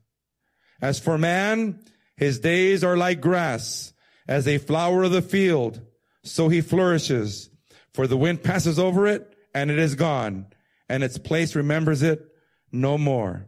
As 0.80 1.00
for 1.00 1.18
man, 1.18 1.80
his 2.16 2.38
days 2.38 2.84
are 2.84 2.96
like 2.96 3.20
grass, 3.20 3.92
as 4.26 4.46
a 4.46 4.58
flower 4.58 5.04
of 5.04 5.12
the 5.12 5.22
field. 5.22 5.80
So 6.24 6.48
he 6.48 6.60
flourishes. 6.60 7.50
For 7.94 8.06
the 8.06 8.16
wind 8.16 8.42
passes 8.42 8.78
over 8.78 9.06
it, 9.06 9.34
and 9.54 9.70
it 9.70 9.78
is 9.78 9.94
gone 9.94 10.46
and 10.88 11.04
its 11.04 11.18
place 11.18 11.54
remembers 11.54 12.02
it 12.02 12.24
no 12.72 12.98
more. 12.98 13.46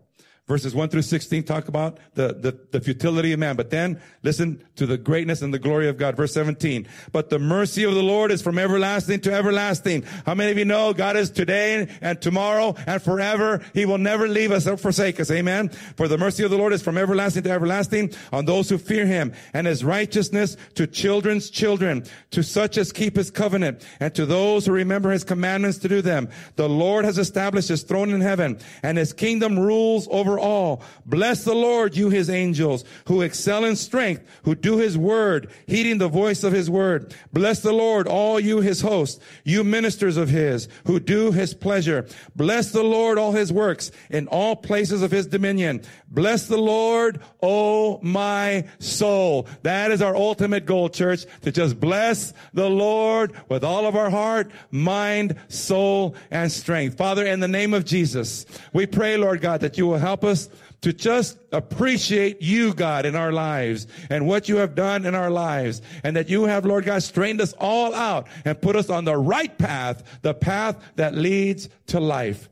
Verses 0.50 0.74
1 0.74 0.88
through 0.88 1.02
16 1.02 1.44
talk 1.44 1.68
about 1.68 2.00
the, 2.14 2.34
the, 2.34 2.58
the, 2.72 2.80
futility 2.80 3.32
of 3.32 3.38
man. 3.38 3.54
But 3.54 3.70
then 3.70 4.00
listen 4.24 4.64
to 4.74 4.84
the 4.84 4.98
greatness 4.98 5.42
and 5.42 5.54
the 5.54 5.60
glory 5.60 5.88
of 5.88 5.96
God. 5.96 6.16
Verse 6.16 6.34
17. 6.34 6.88
But 7.12 7.30
the 7.30 7.38
mercy 7.38 7.84
of 7.84 7.94
the 7.94 8.02
Lord 8.02 8.32
is 8.32 8.42
from 8.42 8.58
everlasting 8.58 9.20
to 9.20 9.32
everlasting. 9.32 10.02
How 10.26 10.34
many 10.34 10.50
of 10.50 10.58
you 10.58 10.64
know 10.64 10.92
God 10.92 11.16
is 11.16 11.30
today 11.30 11.86
and 12.00 12.20
tomorrow 12.20 12.74
and 12.88 13.00
forever? 13.00 13.64
He 13.74 13.86
will 13.86 13.98
never 13.98 14.26
leave 14.26 14.50
us 14.50 14.66
or 14.66 14.76
forsake 14.76 15.20
us. 15.20 15.30
Amen. 15.30 15.68
For 15.68 16.08
the 16.08 16.18
mercy 16.18 16.42
of 16.42 16.50
the 16.50 16.58
Lord 16.58 16.72
is 16.72 16.82
from 16.82 16.98
everlasting 16.98 17.44
to 17.44 17.50
everlasting 17.52 18.12
on 18.32 18.46
those 18.46 18.68
who 18.68 18.78
fear 18.78 19.06
him 19.06 19.32
and 19.54 19.68
his 19.68 19.84
righteousness 19.84 20.56
to 20.74 20.88
children's 20.88 21.48
children, 21.48 22.02
to 22.32 22.42
such 22.42 22.76
as 22.76 22.90
keep 22.90 23.14
his 23.14 23.30
covenant 23.30 23.86
and 24.00 24.12
to 24.16 24.26
those 24.26 24.66
who 24.66 24.72
remember 24.72 25.12
his 25.12 25.22
commandments 25.22 25.78
to 25.78 25.88
do 25.88 26.02
them. 26.02 26.28
The 26.56 26.68
Lord 26.68 27.04
has 27.04 27.18
established 27.18 27.68
his 27.68 27.84
throne 27.84 28.10
in 28.10 28.20
heaven 28.20 28.58
and 28.82 28.98
his 28.98 29.12
kingdom 29.12 29.56
rules 29.56 30.08
over 30.10 30.39
all. 30.40 30.82
Bless 31.06 31.44
the 31.44 31.54
Lord, 31.54 31.96
you 31.96 32.10
his 32.10 32.28
angels, 32.28 32.84
who 33.06 33.22
excel 33.22 33.64
in 33.64 33.76
strength, 33.76 34.24
who 34.42 34.54
do 34.54 34.78
his 34.78 34.98
word, 34.98 35.50
heeding 35.66 35.98
the 35.98 36.08
voice 36.08 36.42
of 36.42 36.52
his 36.52 36.68
word. 36.68 37.14
Bless 37.32 37.60
the 37.60 37.72
Lord, 37.72 38.08
all 38.08 38.40
you 38.40 38.60
his 38.60 38.80
hosts, 38.80 39.20
you 39.44 39.62
ministers 39.62 40.16
of 40.16 40.28
his, 40.28 40.68
who 40.86 40.98
do 40.98 41.32
his 41.32 41.54
pleasure. 41.54 42.06
Bless 42.34 42.72
the 42.72 42.82
Lord, 42.82 43.18
all 43.18 43.32
his 43.32 43.52
works, 43.52 43.92
in 44.10 44.26
all 44.28 44.56
places 44.56 45.02
of 45.02 45.10
his 45.10 45.26
dominion. 45.26 45.82
Bless 46.08 46.46
the 46.46 46.58
Lord, 46.58 47.20
oh 47.42 48.00
my 48.02 48.64
soul. 48.78 49.46
That 49.62 49.90
is 49.90 50.02
our 50.02 50.16
ultimate 50.16 50.66
goal, 50.66 50.88
church, 50.88 51.24
to 51.42 51.52
just 51.52 51.78
bless 51.78 52.32
the 52.52 52.68
Lord 52.68 53.32
with 53.48 53.62
all 53.62 53.86
of 53.86 53.94
our 53.94 54.10
heart, 54.10 54.50
mind, 54.70 55.36
soul, 55.48 56.14
and 56.30 56.50
strength. 56.50 56.96
Father, 56.96 57.26
in 57.26 57.40
the 57.40 57.48
name 57.48 57.74
of 57.74 57.84
Jesus, 57.84 58.46
we 58.72 58.86
pray, 58.86 59.16
Lord 59.16 59.40
God, 59.40 59.60
that 59.60 59.78
you 59.78 59.86
will 59.86 59.98
help 60.20 60.32
us 60.32 60.50
to 60.82 60.92
just 60.92 61.38
appreciate 61.50 62.42
you, 62.42 62.74
God, 62.74 63.06
in 63.06 63.16
our 63.16 63.32
lives 63.32 63.86
and 64.10 64.26
what 64.26 64.50
you 64.50 64.56
have 64.56 64.74
done 64.74 65.06
in 65.06 65.14
our 65.14 65.30
lives 65.30 65.80
and 66.04 66.14
that 66.16 66.28
you 66.28 66.44
have, 66.44 66.66
Lord 66.66 66.84
God, 66.84 67.02
strained 67.02 67.40
us 67.40 67.54
all 67.54 67.94
out 67.94 68.28
and 68.44 68.60
put 68.60 68.76
us 68.76 68.90
on 68.90 69.04
the 69.04 69.16
right 69.16 69.56
path, 69.56 70.02
the 70.20 70.34
path 70.34 70.76
that 70.96 71.14
leads 71.14 71.70
to 71.88 72.00
life. 72.00 72.49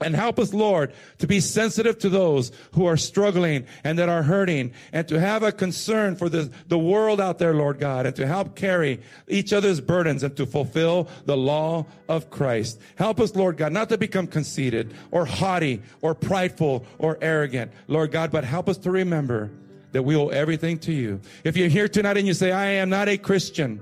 And 0.00 0.14
help 0.16 0.38
us, 0.38 0.54
Lord, 0.54 0.92
to 1.18 1.26
be 1.26 1.40
sensitive 1.40 1.98
to 1.98 2.08
those 2.08 2.52
who 2.72 2.86
are 2.86 2.96
struggling 2.96 3.66
and 3.84 3.98
that 3.98 4.08
are 4.08 4.22
hurting 4.22 4.72
and 4.92 5.06
to 5.08 5.20
have 5.20 5.42
a 5.42 5.52
concern 5.52 6.16
for 6.16 6.28
the, 6.28 6.50
the 6.68 6.78
world 6.78 7.20
out 7.20 7.38
there, 7.38 7.54
Lord 7.54 7.78
God, 7.78 8.06
and 8.06 8.16
to 8.16 8.26
help 8.26 8.56
carry 8.56 9.00
each 9.28 9.52
other's 9.52 9.80
burdens 9.80 10.22
and 10.22 10.34
to 10.36 10.46
fulfill 10.46 11.08
the 11.26 11.36
law 11.36 11.86
of 12.08 12.30
Christ. 12.30 12.80
Help 12.96 13.20
us, 13.20 13.34
Lord 13.34 13.58
God, 13.58 13.72
not 13.72 13.88
to 13.90 13.98
become 13.98 14.26
conceited 14.26 14.94
or 15.10 15.26
haughty 15.26 15.82
or 16.00 16.14
prideful 16.14 16.86
or 16.98 17.18
arrogant, 17.20 17.70
Lord 17.86 18.10
God, 18.10 18.30
but 18.30 18.44
help 18.44 18.68
us 18.68 18.78
to 18.78 18.90
remember 18.90 19.50
that 19.92 20.02
we 20.02 20.16
owe 20.16 20.28
everything 20.28 20.78
to 20.78 20.92
you. 20.92 21.20
If 21.44 21.56
you're 21.56 21.68
here 21.68 21.88
tonight 21.88 22.16
and 22.16 22.26
you 22.26 22.34
say, 22.34 22.52
I 22.52 22.66
am 22.66 22.88
not 22.88 23.08
a 23.08 23.18
Christian, 23.18 23.80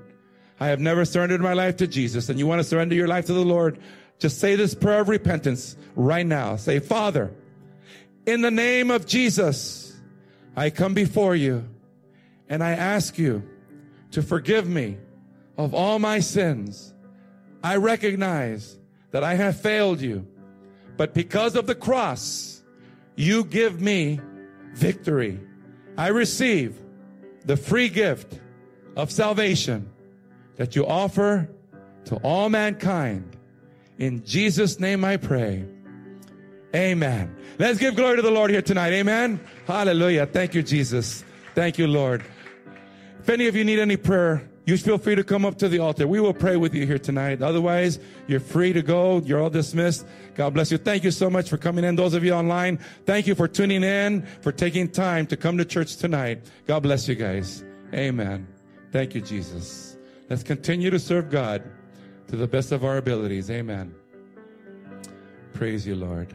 I 0.58 0.68
have 0.68 0.80
never 0.80 1.04
surrendered 1.04 1.40
my 1.40 1.52
life 1.52 1.76
to 1.76 1.86
Jesus, 1.86 2.28
and 2.28 2.38
you 2.38 2.46
want 2.46 2.60
to 2.60 2.64
surrender 2.64 2.94
your 2.94 3.08
life 3.08 3.26
to 3.26 3.32
the 3.32 3.44
Lord, 3.44 3.78
just 4.18 4.38
say 4.38 4.56
this 4.56 4.74
prayer 4.74 5.00
of 5.00 5.08
repentance 5.08 5.76
right 5.94 6.26
now. 6.26 6.56
Say, 6.56 6.80
Father, 6.80 7.32
in 8.26 8.42
the 8.42 8.50
name 8.50 8.90
of 8.90 9.06
Jesus, 9.06 9.96
I 10.56 10.70
come 10.70 10.94
before 10.94 11.36
you 11.36 11.68
and 12.48 12.62
I 12.62 12.72
ask 12.72 13.18
you 13.18 13.48
to 14.10 14.22
forgive 14.22 14.68
me 14.68 14.98
of 15.56 15.74
all 15.74 15.98
my 15.98 16.20
sins. 16.20 16.94
I 17.62 17.76
recognize 17.76 18.78
that 19.10 19.22
I 19.22 19.34
have 19.34 19.60
failed 19.60 20.00
you, 20.00 20.26
but 20.96 21.14
because 21.14 21.56
of 21.56 21.66
the 21.66 21.74
cross, 21.74 22.62
you 23.16 23.44
give 23.44 23.80
me 23.80 24.20
victory. 24.74 25.40
I 25.96 26.08
receive 26.08 26.78
the 27.44 27.56
free 27.56 27.88
gift 27.88 28.38
of 28.96 29.10
salvation 29.10 29.90
that 30.56 30.76
you 30.76 30.86
offer 30.86 31.48
to 32.06 32.16
all 32.16 32.48
mankind 32.48 33.27
in 33.98 34.24
Jesus' 34.24 34.78
name 34.78 35.04
I 35.04 35.16
pray. 35.16 35.64
Amen. 36.74 37.36
Let's 37.58 37.78
give 37.78 37.96
glory 37.96 38.16
to 38.16 38.22
the 38.22 38.30
Lord 38.30 38.50
here 38.50 38.62
tonight. 38.62 38.92
Amen. 38.92 39.40
Hallelujah. 39.66 40.26
Thank 40.26 40.54
you, 40.54 40.62
Jesus. 40.62 41.24
Thank 41.54 41.78
you, 41.78 41.86
Lord. 41.86 42.24
If 43.20 43.28
any 43.28 43.46
of 43.46 43.56
you 43.56 43.64
need 43.64 43.78
any 43.78 43.96
prayer, 43.96 44.48
you 44.66 44.76
feel 44.76 44.98
free 44.98 45.14
to 45.14 45.24
come 45.24 45.46
up 45.46 45.56
to 45.58 45.68
the 45.68 45.78
altar. 45.78 46.06
We 46.06 46.20
will 46.20 46.34
pray 46.34 46.56
with 46.56 46.74
you 46.74 46.86
here 46.86 46.98
tonight. 46.98 47.40
Otherwise, 47.40 47.98
you're 48.26 48.38
free 48.38 48.74
to 48.74 48.82
go. 48.82 49.22
You're 49.24 49.40
all 49.40 49.48
dismissed. 49.50 50.06
God 50.34 50.54
bless 50.54 50.70
you. 50.70 50.76
Thank 50.76 51.04
you 51.04 51.10
so 51.10 51.30
much 51.30 51.48
for 51.48 51.56
coming 51.56 51.84
in. 51.84 51.96
Those 51.96 52.12
of 52.12 52.22
you 52.22 52.32
online, 52.32 52.78
thank 53.06 53.26
you 53.26 53.34
for 53.34 53.48
tuning 53.48 53.82
in, 53.82 54.26
for 54.42 54.52
taking 54.52 54.88
time 54.88 55.26
to 55.28 55.36
come 55.36 55.56
to 55.56 55.64
church 55.64 55.96
tonight. 55.96 56.44
God 56.66 56.82
bless 56.82 57.08
you 57.08 57.14
guys. 57.14 57.64
Amen. 57.94 58.46
Thank 58.92 59.14
you, 59.14 59.22
Jesus. 59.22 59.96
Let's 60.28 60.42
continue 60.42 60.90
to 60.90 60.98
serve 60.98 61.30
God 61.30 61.62
to 62.28 62.36
the 62.36 62.46
best 62.46 62.72
of 62.72 62.84
our 62.84 62.98
abilities. 62.98 63.50
Amen. 63.50 63.94
Praise 65.54 65.86
you, 65.86 65.96
Lord. 65.96 66.34